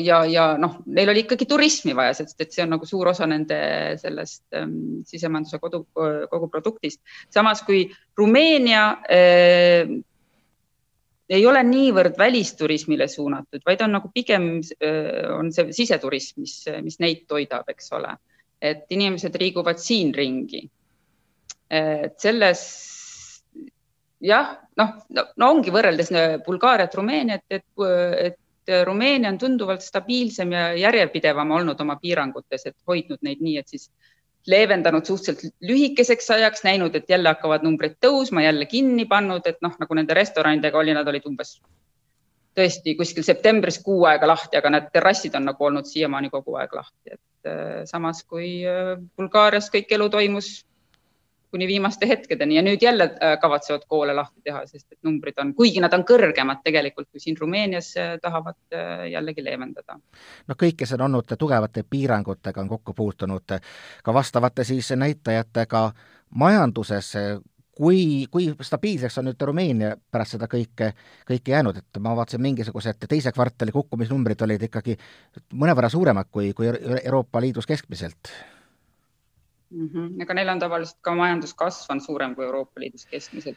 ja, 0.00 0.22
ja 0.24 0.44
noh, 0.56 0.78
neil 0.86 1.12
oli 1.12 1.26
ikkagi 1.26 1.44
turismi 1.46 1.92
vaja, 1.96 2.14
sest 2.16 2.40
et 2.40 2.52
see 2.52 2.64
on 2.64 2.72
nagu 2.72 2.86
suur 2.88 3.10
osa 3.12 3.26
nende 3.28 3.58
sellest 4.00 4.56
ähm, 4.56 5.04
sisemajanduse 5.04 5.60
kodu, 5.60 5.82
kogu 5.92 6.48
produktist. 6.48 7.02
samas 7.28 7.60
kui 7.62 7.84
Rumeenia 8.16 8.86
äh, 9.04 9.92
ei 11.28 11.46
ole 11.46 11.62
niivõrd 11.64 12.18
välisturismile 12.18 13.08
suunatud, 13.08 13.62
vaid 13.66 13.82
on 13.84 13.96
nagu 13.96 14.10
pigem 14.12 14.48
on 15.32 15.50
see 15.54 15.72
siseturism, 15.76 16.42
mis, 16.44 16.56
mis 16.84 17.00
neid 17.00 17.24
toidab, 17.30 17.68
eks 17.72 17.92
ole. 17.96 18.16
et 18.64 18.86
inimesed 18.96 19.34
liiguvad 19.40 19.80
siin 19.80 20.14
ringi. 20.14 20.62
et 21.70 22.14
selles 22.20 22.60
jah, 24.24 24.54
noh 24.76 24.94
no, 25.08 25.26
no 25.36 25.50
ongi 25.50 25.72
võrreldes 25.74 26.12
Bulgaariat, 26.46 26.94
Rumeeniat, 26.94 27.44
et, 27.50 27.66
et 28.28 28.74
Rumeenia 28.84 29.28
on 29.32 29.38
tunduvalt 29.38 29.84
stabiilsem 29.84 30.52
ja 30.52 30.64
järjepidevam 30.78 31.50
olnud 31.58 31.80
oma 31.80 31.98
piirangutes, 32.00 32.66
et 32.70 32.76
hoidnud 32.88 33.20
neid 33.26 33.42
nii, 33.44 33.58
et 33.60 33.68
siis 33.68 33.90
leevendanud 34.50 35.06
suhteliselt 35.08 35.54
lühikeseks 35.64 36.30
ajaks, 36.36 36.64
näinud, 36.66 36.94
et 36.94 37.08
jälle 37.08 37.32
hakkavad 37.32 37.64
numbrid 37.64 37.96
tõusma, 38.04 38.44
jälle 38.44 38.66
kinni 38.70 39.06
pannud, 39.08 39.46
et 39.46 39.62
noh, 39.64 39.74
nagu 39.80 39.96
nende 39.96 40.14
restoranidega 40.14 40.78
oli, 40.78 40.94
nad 40.96 41.08
olid 41.08 41.26
umbes 41.30 41.56
tõesti 42.54 42.94
kuskil 42.98 43.26
septembris 43.26 43.80
kuu 43.82 44.04
aega 44.06 44.28
lahti, 44.30 44.58
aga 44.58 44.70
need 44.70 44.90
terrassid 44.94 45.34
on 45.34 45.48
nagu 45.50 45.64
olnud 45.66 45.88
siiamaani 45.90 46.30
kogu 46.30 46.54
aeg 46.60 46.76
lahti, 46.76 47.16
et 47.16 47.50
äh, 47.50 47.82
samas 47.90 48.22
kui 48.28 48.60
äh, 48.68 48.94
Bulgaarias 49.16 49.70
kõik 49.74 49.90
elu 49.96 50.08
toimus 50.12 50.52
kuni 51.54 51.68
viimaste 51.70 52.08
hetkedeni 52.10 52.56
ja 52.56 52.62
nüüd 52.66 52.82
jälle 52.82 53.04
äh, 53.04 53.36
kavatsevad 53.38 53.84
koole 53.88 54.14
lahti 54.14 54.42
teha, 54.42 54.64
sest 54.66 54.92
et 54.92 54.98
numbrid 55.06 55.38
on, 55.38 55.52
kuigi 55.54 55.78
nad 55.82 55.92
on 55.94 56.02
kõrgemad 56.02 56.64
tegelikult 56.66 57.12
kui 57.12 57.22
siin 57.22 57.36
Rumeenias, 57.38 57.92
äh, 58.00 58.16
tahavad 58.22 58.58
äh, 58.74 59.04
jällegi 59.12 59.44
leevendada. 59.44 60.00
no 60.50 60.56
kõik, 60.58 60.80
kes 60.82 60.96
on 60.96 61.04
olnud 61.06 61.30
tugevate 61.38 61.84
piirangutega, 61.90 62.60
on 62.60 62.72
kokku 62.72 62.94
puutunud 62.98 63.54
ka 64.02 64.14
vastavate 64.14 64.64
siis 64.66 64.90
näitajatega 64.98 65.84
majanduses, 66.42 67.12
kui, 67.78 68.26
kui 68.30 68.50
stabiilseks 68.60 69.20
on 69.22 69.30
nüüd 69.30 69.46
Rumeenia 69.46 69.92
pärast 70.10 70.34
seda 70.34 70.50
kõike, 70.50 70.90
kõike 71.30 71.54
jäänud, 71.54 71.78
et 71.78 72.02
ma 72.02 72.16
vaatasin, 72.18 72.42
mingisugused 72.42 73.06
teise 73.06 73.30
kvartali 73.32 73.74
kukkumisnumbrid 73.78 74.42
olid 74.42 74.66
ikkagi 74.66 74.98
mõnevõrra 75.54 75.92
suuremad 75.94 76.34
kui, 76.34 76.50
kui 76.52 76.72
Euroopa 77.04 77.46
Liidus 77.46 77.70
keskmiselt 77.70 78.34
mm. 79.70 79.88
-hmm. 79.88 80.22
aga 80.22 80.34
neil 80.34 80.48
on 80.48 80.60
tavaliselt 80.60 80.98
ka 81.00 81.14
majanduskasv 81.14 81.90
on 81.92 82.00
suurem 82.00 82.34
kui 82.34 82.44
Euroopa 82.44 82.80
Liidus 82.80 83.06
keskmiselt. 83.10 83.56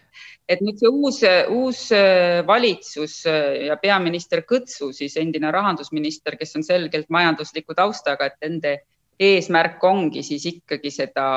et 0.50 0.62
nüüd 0.62 0.80
see 0.80 0.89
uus, 0.89 1.22
uus 1.50 1.91
äh, 1.91 2.48
valitsus 2.48 3.26
äh, 3.26 3.67
ja 3.67 3.78
peaminister 3.78 4.43
Kõtsu, 4.52 4.93
siis 4.93 5.17
endine 5.17 5.52
rahandusminister, 5.52 6.38
kes 6.38 6.56
on 6.56 6.63
selgelt 6.63 7.10
majandusliku 7.10 7.74
taustaga, 7.76 8.26
et 8.26 8.38
nende 8.41 8.78
eesmärk 9.20 9.84
ongi 9.84 10.24
siis 10.24 10.46
ikkagi 10.46 10.91
seda 10.91 11.28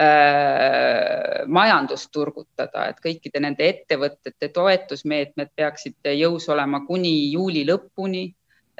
äh, 0.00 1.44
majandust 1.46 2.12
turgutada, 2.12 2.88
et 2.88 3.02
kõikide 3.04 3.40
nende 3.40 3.68
ettevõtete 3.68 4.48
toetusmeetmed 4.48 5.52
peaksid 5.56 6.14
jõus 6.16 6.48
olema 6.48 6.86
kuni 6.86 7.32
juuli 7.32 7.66
lõpuni 7.68 8.24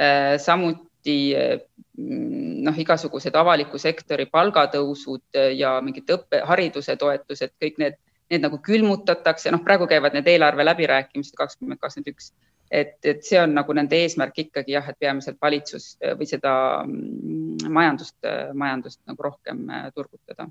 äh,. 0.01 0.39
samuti 0.39 0.92
äh, 1.11 1.59
noh, 1.99 2.79
igasugused 2.79 3.35
avaliku 3.37 3.79
sektori 3.81 4.27
palgatõusud 4.31 5.39
ja 5.57 5.75
mingid 5.85 6.09
õppe, 6.15 6.43
hariduse 6.49 6.97
toetused, 7.01 7.55
kõik 7.61 7.79
need, 7.83 7.99
need 8.33 8.45
nagu 8.47 8.59
külmutatakse, 8.65 9.53
noh, 9.53 9.63
praegu 9.67 9.89
käivad 9.91 10.17
need 10.17 10.31
eelarve 10.33 10.65
läbirääkimised 10.65 11.37
kakskümmend 11.39 11.81
kakskümmend 11.83 12.15
üks, 12.15 12.33
et, 12.71 12.97
et 13.05 13.23
see 13.27 13.41
on 13.43 13.53
nagu 13.59 13.77
nende 13.77 13.99
eesmärk 14.01 14.45
ikkagi 14.47 14.77
jah, 14.77 14.89
et 14.89 14.99
peamiselt 15.01 15.39
valitsus 15.43 15.95
või 16.19 16.29
seda 16.31 16.55
mm, 16.87 17.69
majandust, 17.69 18.17
majandust 18.55 19.03
nagu 19.11 19.29
rohkem 19.29 19.67
turgutada. 19.95 20.49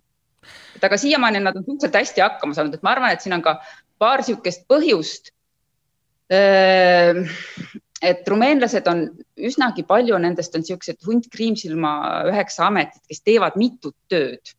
et 0.75 0.83
aga 0.83 0.97
siiamaani 0.97 1.41
nad 1.41 1.57
on 1.57 1.65
suhteliselt 1.65 2.01
hästi 2.01 2.21
hakkama 2.21 2.57
saanud, 2.57 2.77
et 2.77 2.83
ma 2.85 2.93
arvan, 2.95 3.15
et 3.15 3.21
siin 3.25 3.33
on 3.37 3.45
ka 3.45 3.57
paar 4.01 4.21
niisugust 4.21 4.67
põhjust 4.69 5.33
et 8.01 8.25
rumeenlased 8.27 8.87
on 8.89 9.03
üsnagi 9.37 9.85
palju, 9.87 10.17
nendest 10.21 10.55
on 10.57 10.63
niisugused 10.63 11.05
hunt 11.05 11.29
kriimsilma 11.33 11.93
üheksa 12.31 12.65
ametit, 12.67 13.03
kes 13.07 13.21
teevad 13.21 13.59
mitut 13.61 13.95
tööd. 14.09 14.57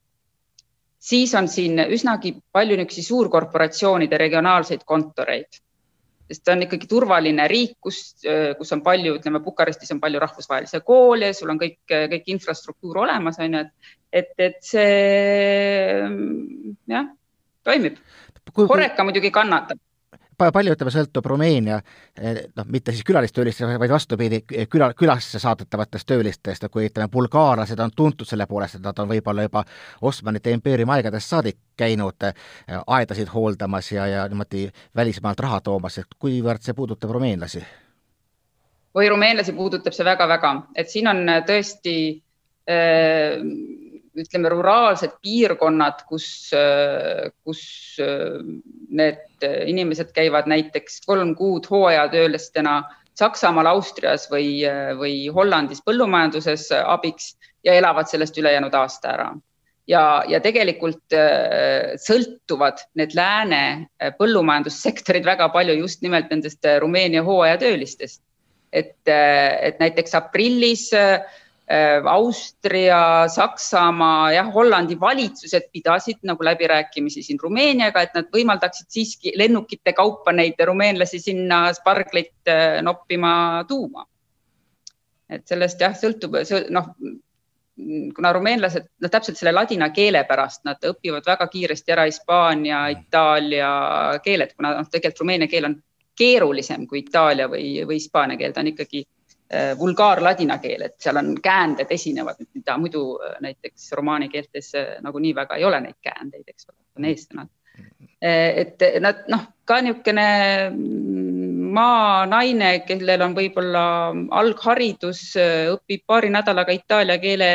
siis 1.02 1.32
on 1.34 1.48
siin 1.50 1.80
üsnagi 1.82 2.36
palju 2.54 2.76
niisuguseid 2.78 3.08
suurkorporatsioonide 3.08 4.18
regionaalseid 4.22 4.84
kontoreid, 4.86 5.58
sest 6.30 6.44
ta 6.46 6.54
on 6.54 6.62
ikkagi 6.62 6.86
turvaline 6.86 7.48
riik, 7.50 7.74
kus, 7.82 8.22
kus 8.58 8.72
on 8.72 8.84
palju, 8.86 9.16
ütleme 9.18 9.42
Bukarestis 9.42 9.90
on 9.90 10.00
palju 10.00 10.22
rahvusvahelisi 10.22 10.80
koole, 10.86 11.32
sul 11.34 11.50
on 11.50 11.58
kõik, 11.58 11.80
kõik 11.90 12.30
infrastruktuur 12.36 13.02
olemas, 13.02 13.40
on 13.42 13.58
ju, 13.58 13.64
et, 13.66 13.72
et, 14.22 14.34
et 14.46 14.60
see 14.62 16.06
jah, 16.94 17.10
toimib. 17.66 17.98
Horeca 18.54 19.04
muidugi 19.06 19.34
kannatab 19.34 19.82
palju, 20.38 20.74
ütleme, 20.74 20.92
sõltub 20.94 21.26
Rumeenia 21.30 21.78
eh, 22.16 22.42
noh, 22.56 22.68
mitte 22.72 22.92
siis 22.92 23.04
külalistöölistest, 23.06 23.78
vaid 23.80 23.92
vastupidi, 23.92 24.42
küla, 24.70 24.92
külasse 24.98 25.40
saadetavatest 25.42 26.08
töölistest, 26.08 26.66
kui 26.72 26.86
ütleme, 26.88 27.10
bulgaarlased 27.12 27.80
on 27.80 27.92
tuntud 27.96 28.28
selle 28.28 28.46
poolest, 28.50 28.78
et 28.78 28.86
nad 28.86 28.98
on 28.98 29.10
võib-olla 29.10 29.46
juba 29.46 29.64
Osmanite 30.02 30.54
impeeriumi 30.54 30.96
aegadest 30.96 31.34
saadik 31.34 31.58
käinud 31.76 32.28
eh, 32.28 32.34
aedasid 32.86 33.30
hooldamas 33.34 33.92
ja, 33.92 34.06
ja 34.06 34.26
niimoodi 34.28 34.68
välismaalt 34.96 35.40
raha 35.40 35.60
toomas, 35.60 35.98
et 35.98 36.18
kuivõrd 36.18 36.64
see 36.64 36.74
puudutab 36.74 37.14
rumeenlasi? 37.18 37.64
oi, 38.94 39.08
rumeenlasi 39.08 39.54
puudutab 39.56 39.94
see 39.96 40.04
väga-väga, 40.04 40.56
et 40.76 40.90
siin 40.92 41.08
on 41.08 41.24
tõesti 41.48 41.96
äh, 42.68 43.40
ütleme, 44.18 44.50
ruraalsed 44.52 45.14
piirkonnad, 45.22 46.02
kus, 46.08 46.26
kus 47.44 47.62
need 48.92 49.46
inimesed 49.66 50.12
käivad 50.16 50.48
näiteks 50.50 51.00
kolm 51.06 51.34
kuud 51.38 51.68
hooajatöölistena 51.70 52.82
Saksamaal, 53.18 53.68
Austrias 53.68 54.24
või, 54.32 54.62
või 54.96 55.16
Hollandis 55.32 55.82
põllumajanduses 55.84 56.70
abiks 56.80 57.34
ja 57.64 57.74
elavad 57.76 58.08
sellest 58.08 58.38
ülejäänud 58.40 58.74
aasta 58.74 59.12
ära. 59.12 59.32
ja, 59.86 60.22
ja 60.28 60.40
tegelikult 60.40 61.14
sõltuvad 62.00 62.80
need 62.96 63.14
lääne 63.18 63.88
põllumajandussektorid 64.18 65.24
väga 65.26 65.48
palju 65.52 65.74
just 65.82 66.02
nimelt 66.02 66.30
nendest 66.30 66.64
Rumeenia 66.80 67.22
hooajatöölistest. 67.22 68.22
et, 68.72 68.96
et 69.04 69.80
näiteks 69.80 70.14
aprillis 70.14 70.92
äh, 70.96 71.20
Äh, 71.20 71.41
Austria, 72.10 73.28
Saksamaa, 73.28 74.32
jah, 74.34 74.48
Hollandi 74.54 74.96
valitsused 75.00 75.70
pidasid 75.72 76.20
nagu 76.28 76.44
läbirääkimisi 76.44 77.22
siin 77.22 77.38
Rumeeniaga, 77.40 78.02
et 78.02 78.16
nad 78.18 78.28
võimaldaksid 78.34 78.90
siiski 78.92 79.32
lennukite 79.38 79.94
kaupa 79.96 80.34
neid 80.36 80.60
rumeenlasi 80.60 81.20
sinna 81.22 81.64
sparglit 81.72 82.50
äh, 82.50 82.82
noppima 82.82 83.64
tuuma. 83.68 84.06
et 85.32 85.46
sellest 85.48 85.80
jah, 85.80 85.94
sõltub, 85.96 86.34
noh, 86.76 86.90
kuna 88.12 88.32
rumeenlased, 88.36 88.90
no 89.00 89.08
täpselt 89.08 89.38
selle 89.40 89.54
ladina 89.54 89.88
keele 89.96 90.26
pärast, 90.28 90.60
nad 90.68 90.82
õpivad 90.84 91.24
väga 91.24 91.46
kiiresti 91.48 91.94
ära 91.94 92.04
Hispaania, 92.04 92.82
Itaalia 92.92 93.70
keeled, 94.24 94.52
kuna 94.58 94.74
noh, 94.76 94.90
tegelikult 94.92 95.24
rumeenia 95.24 95.48
keel 95.48 95.70
on 95.70 95.78
keerulisem 96.20 96.84
kui 96.86 97.00
itaalia 97.00 97.48
või, 97.48 97.78
või 97.88 97.96
hispaania 97.96 98.36
keel, 98.36 98.52
ta 98.52 98.60
on 98.60 98.74
ikkagi 98.74 99.06
Äh, 99.06 99.21
vulgaarladina 99.78 100.58
keel, 100.62 100.86
et 100.86 100.94
seal 101.02 101.18
on 101.20 101.34
käänded 101.42 101.90
esinevad, 101.92 102.40
mida 102.54 102.76
muidu 102.80 103.02
äh, 103.20 103.36
näiteks 103.44 103.90
romaani 103.98 104.28
keeltes 104.32 104.72
äh, 104.78 104.94
nagunii 105.04 105.34
väga 105.34 105.58
ei 105.58 105.64
ole 105.68 105.80
neid 105.80 105.98
käändeid, 106.02 106.46
eks 106.48 106.68
ole, 106.70 106.78
on 106.96 107.10
eessõnad. 107.10 107.52
et 108.22 108.82
nad 109.02 109.24
noh, 109.32 109.40
ka 109.66 109.80
niisugune 109.82 110.26
mm, 110.70 111.70
maanaine, 111.74 112.68
kellel 112.86 113.24
on 113.24 113.32
võib-olla 113.34 113.84
algharidus, 114.38 115.22
õpib 115.72 116.04
paari 116.06 116.30
nädalaga 116.30 116.76
itaalia 116.76 117.16
keele 117.18 117.48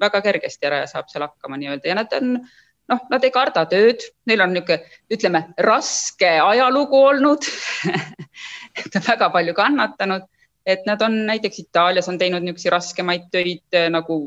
väga 0.00 0.20
kergesti 0.26 0.68
ära 0.68 0.82
ja 0.82 0.90
saab 0.90 1.08
seal 1.08 1.24
hakkama 1.24 1.56
nii-öelda 1.60 1.88
ja 1.88 1.96
nad 1.96 2.12
on 2.18 2.34
noh, 2.90 3.00
nad 3.10 3.24
ei 3.24 3.32
karda 3.32 3.64
tööd, 3.70 4.04
neil 4.26 4.44
on 4.44 4.52
niisugune, 4.54 4.98
ütleme, 5.14 5.44
raske 5.70 6.34
ajalugu 6.42 7.00
olnud 7.12 7.48
väga 9.10 9.30
palju 9.32 9.56
kannatanud 9.56 10.28
et 10.66 10.86
nad 10.86 11.00
on 11.02 11.26
näiteks 11.26 11.58
Itaalias 11.58 12.08
on 12.08 12.18
teinud 12.18 12.44
niisuguseid 12.44 12.72
raskemaid 12.72 13.28
töid 13.32 13.76
äh, 13.76 13.88
nagu 13.90 14.20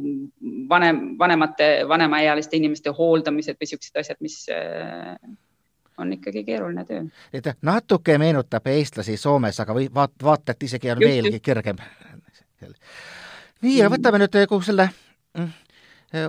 vanem, 0.70 1.02
vanemate, 1.20 1.70
vanemaealiste 1.88 2.58
inimeste 2.58 2.94
hooldamised 2.98 3.58
või 3.58 3.68
niisugused 3.68 4.00
asjad, 4.02 4.20
mis 4.26 4.40
äh, 4.52 5.18
on 5.98 6.14
ikkagi 6.14 6.44
keeruline 6.44 6.86
töö. 6.86 7.04
et 7.34 7.50
natuke 7.62 8.18
meenutab 8.18 8.68
eestlasi 8.68 9.18
Soomes, 9.18 9.60
aga 9.60 9.76
või 9.78 9.90
vaat-, 9.94 10.24
vaata, 10.24 10.56
et 10.56 10.64
isegi 10.64 10.92
on 10.92 11.02
just, 11.02 11.12
veelgi 11.12 11.38
just. 11.38 11.46
kergem. 11.46 11.84
nii, 13.62 13.78
ja 13.78 13.90
võtame 13.94 14.24
nüüd 14.24 14.40
kogu 14.50 14.66
selle 14.66 14.90
mm, 15.38 15.52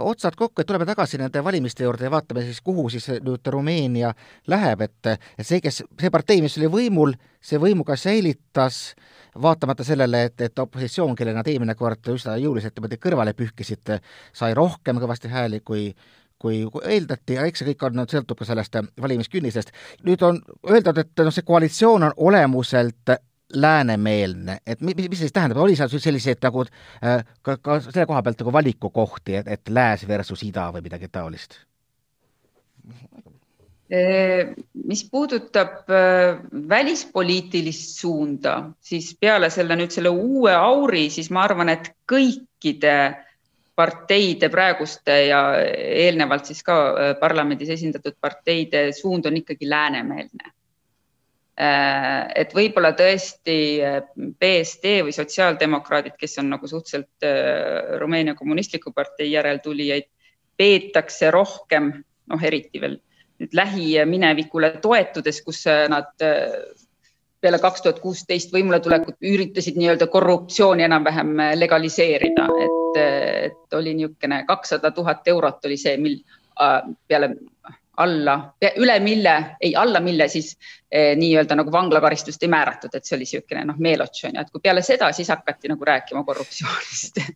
otsad 0.01 0.37
kokku, 0.37 0.63
et 0.63 0.67
tuleme 0.67 0.87
tagasi 0.87 1.19
nende 1.21 1.45
valimiste 1.45 1.85
juurde 1.85 2.07
ja 2.07 2.11
vaatame 2.11 2.45
siis, 2.47 2.61
kuhu 2.65 2.89
siis 2.89 3.09
nüüd 3.25 3.53
Rumeenia 3.53 4.15
läheb, 4.49 4.81
et, 4.87 5.13
et 5.39 5.47
see, 5.47 5.61
kes, 5.65 5.83
see 6.01 6.11
partei, 6.11 6.41
mis 6.45 6.57
oli 6.61 6.71
võimul, 6.73 7.15
see 7.45 7.61
võimu 7.61 7.85
ka 7.85 7.97
säilitas 8.01 8.95
vaatamata 9.43 9.85
sellele, 9.85 10.25
et, 10.31 10.41
et 10.41 10.59
opositsioon, 10.59 11.15
kelle 11.19 11.35
nad 11.37 11.49
eelmine 11.49 11.75
kord 11.77 12.13
üsna 12.15 12.37
jõuliselt 12.41 12.77
niimoodi 12.79 13.01
kõrvale 13.03 13.35
pühkisid, 13.37 13.97
sai 14.33 14.55
rohkem 14.57 15.01
kõvasti 15.03 15.33
hääli 15.33 15.61
kui 15.61 15.89
kui 16.45 16.65
eeldati 16.85 17.39
ja 17.39 17.45
eks 17.49 17.63
see 17.63 17.71
kõik 17.71 17.85
on, 17.87 18.03
sõltub 18.11 18.37
ka 18.37 18.45
sellest 18.45 18.77
valimiskünnisest. 19.01 19.71
nüüd 20.05 20.23
on 20.27 20.41
öeldud, 20.69 20.99
et 21.01 21.23
noh, 21.25 21.33
see 21.33 21.47
koalitsioon 21.47 22.11
on 22.11 22.17
olemuselt 22.29 23.15
läänemeelne, 23.55 24.59
et 24.67 24.81
mis, 24.81 24.97
mis 24.97 25.19
see 25.19 25.29
siis 25.29 25.35
tähendab, 25.37 25.61
oli 25.63 25.77
seal 25.79 25.93
selliseid 25.93 26.43
nagu 26.45 26.65
äh, 26.65 27.23
ka, 27.43 27.57
ka 27.59 27.79
selle 27.87 28.07
koha 28.11 28.23
pealt 28.23 28.43
nagu 28.43 28.53
valikukohti, 28.53 29.39
et, 29.41 29.53
et 29.59 29.73
lääs 29.73 30.07
versus 30.09 30.43
ida 30.47 30.71
või 30.75 30.85
midagi 30.89 31.11
taolist? 31.13 31.61
mis 34.89 35.03
puudutab 35.11 35.91
välispoliitilist 36.69 38.01
suunda, 38.01 38.55
siis 38.81 39.13
peale 39.21 39.51
selle 39.53 39.77
nüüd 39.77 39.93
selle 39.95 40.11
uue 40.11 40.55
auri, 40.57 41.05
siis 41.13 41.29
ma 41.31 41.45
arvan, 41.45 41.69
et 41.71 41.93
kõikide 42.11 42.95
parteide 43.77 44.49
praeguste 44.51 45.17
ja 45.29 45.41
eelnevalt 45.61 46.51
siis 46.51 46.63
ka 46.67 46.77
parlamendis 47.21 47.75
esindatud 47.75 48.17
parteide 48.21 48.87
suund 48.97 49.27
on 49.27 49.37
ikkagi 49.43 49.69
läänemeelne. 49.71 50.53
Et 51.55 52.51
võib-olla 52.57 52.91
tõesti 52.99 53.57
BSD 54.17 54.95
või 55.07 55.13
sotsiaaldemokraadid, 55.15 56.17
kes 56.19 56.41
on 56.43 56.49
nagu 56.51 56.67
suhteliselt 56.67 57.27
Rumeenia 58.01 58.35
kommunistliku 58.35 58.91
partei 58.91 59.29
järeltulijaid, 59.31 60.09
peetakse 60.59 61.31
rohkem, 61.31 61.93
noh, 62.27 62.43
eriti 62.43 62.83
veel 62.83 62.99
nüüd 63.41 63.55
lähiminevikule 63.57 64.77
toetudes, 64.83 65.43
kus 65.43 65.65
äh, 65.67 65.85
nad 65.91 66.23
äh, 66.23 66.55
peale 67.43 67.59
kaks 67.61 67.83
tuhat 67.85 68.01
kuusteist 68.01 68.55
võimule 68.55 68.81
tulekut 68.81 69.19
üritasid 69.21 69.79
nii-öelda 69.81 70.09
korruptsiooni 70.13 70.87
enam-vähem 70.87 71.35
äh, 71.43 71.55
legaliseerida, 71.59 72.47
et, 72.67 73.01
et 73.51 73.79
oli 73.79 73.97
niisugune 73.99 74.45
kakssada 74.49 74.93
tuhat 74.95 75.27
eurot 75.29 75.67
oli 75.67 75.79
see, 75.81 75.97
mil 75.99 76.21
peale 76.55 77.33
alla, 77.97 78.55
üle 78.77 78.99
mille, 79.01 79.35
ei 79.61 79.75
alla 79.77 80.01
mille 80.01 80.27
siis 80.29 80.55
eh, 80.91 81.15
nii-öelda 81.17 81.57
nagu 81.59 81.73
vanglakaristust 81.73 82.43
ei 82.43 82.51
määratud, 82.51 82.95
et 82.95 83.07
see 83.07 83.17
oli 83.17 83.27
niisugune 83.27 83.65
noh, 83.69 83.79
meelotš 83.79 84.25
on 84.29 84.39
ju, 84.39 84.43
et 84.43 84.53
kui 84.53 84.63
peale 84.65 84.83
seda 84.83 85.11
siis 85.15 85.31
hakati 85.31 85.71
nagu 85.71 85.87
rääkima 85.87 86.25
korruptsioonist. 86.27 87.23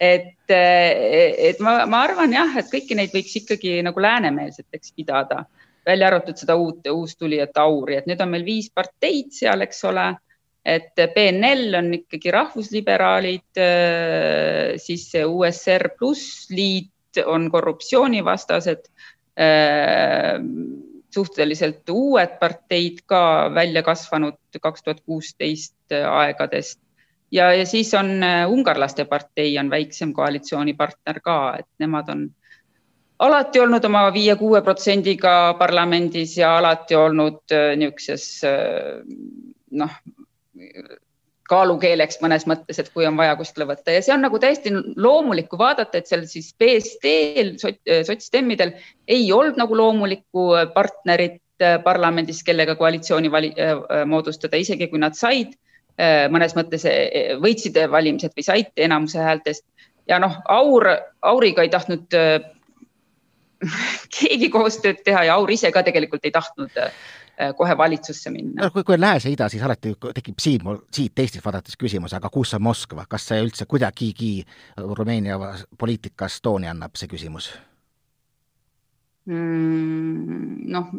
Et, 0.00 0.50
eh, 0.50 1.50
et 1.50 1.60
ma, 1.62 1.84
ma 1.86 2.00
arvan 2.02 2.32
jah, 2.34 2.56
et 2.58 2.66
kõiki 2.72 2.96
neid 2.98 3.12
võiks 3.14 3.36
ikkagi 3.38 3.76
nagu 3.86 4.02
läänemeelseteks 4.02 4.90
pidada, 4.96 5.44
välja 5.86 6.08
arvatud 6.08 6.40
seda 6.40 6.56
uut, 6.58 6.82
uustulijat 6.90 7.54
Auri, 7.62 8.00
et 8.00 8.08
nüüd 8.10 8.22
on 8.24 8.32
meil 8.32 8.42
viis 8.46 8.66
parteid 8.74 9.30
seal, 9.36 9.62
eks 9.62 9.84
ole. 9.86 10.08
Et 10.64 10.96
PNL 11.14 11.76
on 11.78 11.92
ikkagi 12.00 12.32
rahvusliberaalid, 12.34 13.50
eh, 13.62 14.74
siis 14.80 15.06
see 15.12 15.22
USR 15.22 15.92
pluss 15.98 16.48
liit 16.50 16.90
on 17.30 17.46
korruptsioonivastased 17.52 18.88
suhteliselt 21.14 21.90
uued 21.90 22.38
parteid 22.40 23.00
ka 23.06 23.50
välja 23.54 23.82
kasvanud 23.82 24.38
kaks 24.62 24.82
tuhat 24.82 25.00
kuusteist 25.06 25.94
aegadest. 26.10 26.80
Ja, 27.34 27.52
ja 27.54 27.66
siis 27.66 27.90
on 27.98 28.22
äh, 28.22 28.50
ungarlaste 28.50 29.04
partei 29.10 29.58
on 29.58 29.70
väiksem 29.70 30.12
koalitsioonipartner 30.14 31.18
ka, 31.20 31.56
et 31.58 31.66
nemad 31.82 32.10
on 32.12 32.28
alati 33.18 33.60
olnud 33.62 33.84
oma 33.88 34.04
viie-kuue 34.14 34.60
protsendiga 34.62 35.54
parlamendis 35.58 36.36
ja 36.38 36.56
alati 36.60 36.94
olnud 36.94 37.54
äh, 37.54 37.72
niisuguses 37.80 38.28
noh, 39.82 39.98
kaalukeeleks 41.48 42.20
mõnes 42.24 42.46
mõttes, 42.48 42.78
et 42.80 42.90
kui 42.94 43.06
on 43.08 43.16
vaja 43.18 43.34
kuskile 43.36 43.66
võtta. 43.68 43.92
Ja 43.92 44.02
see 44.04 44.14
on 44.14 44.24
nagu 44.24 44.38
täiesti 44.40 44.72
loomulik, 44.72 45.50
kui 45.50 45.60
vaadata, 45.60 46.00
et 46.00 46.08
seal 46.08 46.24
siis 46.28 46.52
BSD-l, 46.60 47.54
sotsdemmidel 48.08 48.74
ei 49.08 49.26
olnud 49.32 49.60
nagu 49.60 49.76
loomulikku 49.76 50.48
partnerit 50.74 51.40
äh, 51.62 51.76
parlamendis, 51.84 52.42
kellega 52.46 52.76
koalitsiooni 52.80 53.32
vali, 53.32 53.52
äh, 53.60 54.04
moodustada, 54.08 54.60
isegi 54.60 54.88
kui 54.92 55.02
nad 55.02 55.18
said 55.18 55.52
äh, 56.00 56.26
mõnes 56.32 56.56
mõttes 56.56 56.88
võitsid 57.44 57.78
valimised 57.92 58.32
või 58.36 58.46
said 58.46 58.86
enamuse 58.88 59.20
häältest. 59.20 59.66
Ja 60.08 60.20
noh, 60.20 60.40
Aur, 60.52 60.88
Auriga 61.24 61.64
ei 61.64 61.72
tahtnud 61.72 62.12
keegi 64.16 64.48
koostööd 64.52 65.04
teha 65.04 65.28
ja 65.28 65.36
Aur 65.36 65.52
ise 65.52 65.70
ka 65.72 65.84
tegelikult 65.84 66.24
ei 66.24 66.32
tahtnud 66.34 66.72
Äh, 66.76 67.23
kohe 67.56 67.76
valitsusse 67.78 68.30
minna. 68.30 68.70
kui, 68.70 68.84
kui 68.84 68.94
on 68.94 69.00
lääs 69.00 69.24
ja 69.26 69.32
ida, 69.34 69.48
siis 69.52 69.62
alati 69.62 69.94
tekib 70.14 70.40
siin 70.42 70.64
mul, 70.64 70.80
siit 70.92 71.18
Eestist 71.18 71.44
vaadates 71.44 71.78
küsimus, 71.80 72.14
aga 72.16 72.30
kus 72.32 72.54
on 72.54 72.62
Moskva, 72.62 73.06
kas 73.10 73.28
see 73.30 73.42
üldse 73.42 73.66
kuidagigi 73.70 74.34
Rumeenia 74.76 75.38
poliitikas 75.78 76.40
tooni 76.44 76.70
annab, 76.70 76.94
see 76.98 77.10
küsimus 77.10 77.50
mm,? 79.26 80.70
noh, 80.74 80.90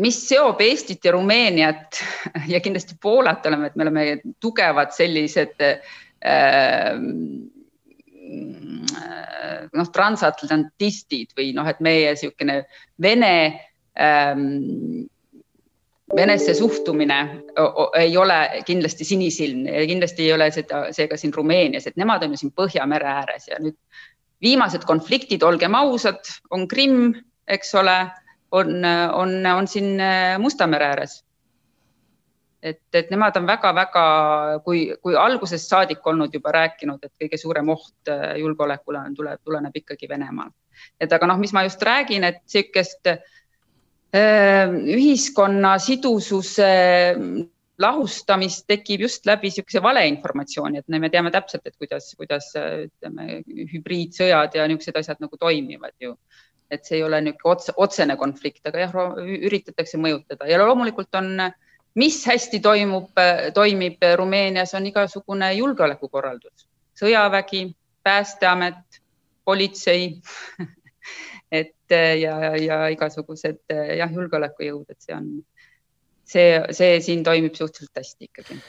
mis 0.00 0.20
seob 0.28 0.60
Eestit 0.64 1.04
ja 1.04 1.14
Rumeeniat 1.16 2.02
ja 2.52 2.60
kindlasti 2.62 2.98
Poolat 3.02 3.46
oleme, 3.46 3.70
et 3.70 3.76
me 3.76 3.86
oleme 3.86 4.06
tugevad 4.40 4.94
sellised 4.96 5.64
äh, 5.64 6.94
noh, 9.76 9.88
transatlantistid 9.92 11.34
või 11.38 11.52
noh, 11.56 11.68
et 11.68 11.80
meie 11.84 12.12
niisugune 12.14 12.62
Vene 13.02 13.34
ähm, 13.98 15.08
Venesse 16.16 16.56
suhtumine 16.58 17.18
ei 17.94 18.16
ole 18.18 18.38
kindlasti 18.66 19.06
sinisilmne 19.06 19.76
ja 19.76 19.86
kindlasti 19.86 20.24
ei 20.26 20.32
ole 20.34 20.48
seda, 20.50 20.88
seega 20.94 21.18
siin 21.20 21.34
Rumeenias, 21.34 21.86
et 21.86 22.00
nemad 22.00 22.24
on 22.26 22.34
ju 22.34 22.40
siin 22.40 22.54
Põhjamere 22.56 23.06
ääres 23.06 23.46
ja 23.46 23.60
nüüd 23.62 23.76
viimased 24.42 24.82
konfliktid, 24.88 25.44
olgem 25.46 25.76
ausad, 25.78 26.24
on 26.50 26.66
Krimm, 26.68 27.12
eks 27.46 27.74
ole, 27.78 27.96
on, 28.50 28.82
on, 29.14 29.36
on 29.46 29.68
siin 29.70 30.00
Musta 30.42 30.66
mere 30.66 30.90
ääres 30.96 31.20
et, 32.62 32.80
et 32.92 33.10
nemad 33.12 33.36
on 33.40 33.46
väga-väga, 33.48 34.06
kui, 34.64 34.82
kui 35.02 35.16
algusest 35.16 35.70
saadik 35.72 36.06
olnud 36.06 36.34
juba 36.34 36.52
rääkinud, 36.54 37.04
et 37.04 37.12
kõige 37.24 37.38
suurem 37.40 37.70
oht 37.72 38.10
äh, 38.12 38.34
julgeolekule 38.40 39.00
on, 39.00 39.14
tuleb, 39.16 39.40
tuleneb 39.44 39.78
ikkagi 39.80 40.08
Venemaalt. 40.08 40.54
et 41.00 41.12
aga 41.12 41.28
noh, 41.28 41.38
mis 41.40 41.52
ma 41.56 41.64
just 41.66 41.82
räägin, 41.82 42.24
et 42.24 42.42
niisugust 42.44 43.08
äh, 43.10 44.76
ühiskonna 44.96 45.78
sidususe 45.80 46.68
lahustamist 47.80 48.66
tekib 48.68 49.06
just 49.06 49.24
läbi 49.26 49.48
niisuguse 49.48 49.80
valeinformatsiooni, 49.82 50.82
et 50.82 51.00
me 51.00 51.08
teame 51.08 51.32
täpselt, 51.32 51.64
et 51.64 51.76
kuidas, 51.80 52.12
kuidas 52.18 52.52
ütleme, 52.56 53.40
hübriidsõjad 53.72 54.56
ja 54.58 54.68
niisugused 54.68 55.00
asjad 55.00 55.24
nagu 55.24 55.40
toimivad 55.40 55.96
ju. 56.00 56.16
et 56.70 56.84
see 56.86 57.00
ei 57.00 57.02
ole 57.02 57.18
niisugune 57.24 57.56
otse, 57.56 57.72
otsene 57.76 58.14
konflikt, 58.16 58.60
aga 58.68 58.84
jah, 58.84 58.92
üritatakse 59.48 59.98
mõjutada 59.98 60.46
ja 60.46 60.60
loomulikult 60.60 61.16
on 61.18 61.32
äh, 61.48 61.56
mis 61.94 62.20
hästi 62.26 62.60
toimub, 62.60 63.10
toimib 63.54 64.02
Rumeenias, 64.16 64.74
on 64.74 64.86
igasugune 64.86 65.52
julgeolekukorraldus, 65.54 66.66
sõjavägi, 66.98 67.64
päästeamet, 68.02 69.00
politsei 69.44 70.20
et 71.60 71.74
ja, 72.20 72.36
ja 72.56 72.84
igasugused 72.94 73.62
jah, 73.98 74.12
julgeolekujõud, 74.12 74.86
et 74.90 75.00
see 75.02 75.16
on, 75.16 75.26
see, 76.24 76.48
see 76.76 77.00
siin 77.04 77.24
toimib 77.26 77.58
suhteliselt 77.58 78.02
hästi 78.02 78.30
ikkagi. 78.30 78.60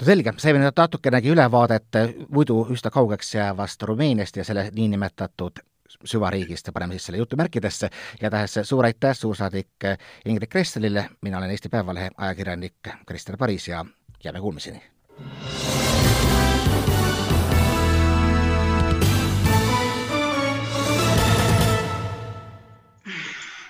No 0.00 0.06
selge, 0.08 0.32
saime 0.40 0.62
natukenegi 0.64 1.28
ülevaadet 1.28 1.98
muidu 2.32 2.62
üsna 2.72 2.92
kaugeks 2.94 3.34
jäävast 3.34 3.82
Rumeeniast 3.84 4.38
ja 4.40 4.46
selle 4.48 4.70
niinimetatud 4.72 5.60
süvariigist, 6.04 6.70
paneme 6.74 6.96
siis 6.96 7.10
selle 7.10 7.22
jutumärkidesse, 7.22 7.90
igatahes 8.20 8.60
suur 8.62 8.84
aitäh 8.84 9.16
suursaadik 9.16 9.88
Ingrid 10.24 10.50
Kresselile, 10.50 11.08
mina 11.22 11.38
olen 11.38 11.50
Eesti 11.50 11.68
Päevalehe 11.68 12.10
ajakirjanik 12.16 12.94
Krister 13.06 13.36
Paris 13.36 13.68
ja 13.68 13.84
jääme 14.24 14.40
kuulmiseni! 14.40 14.82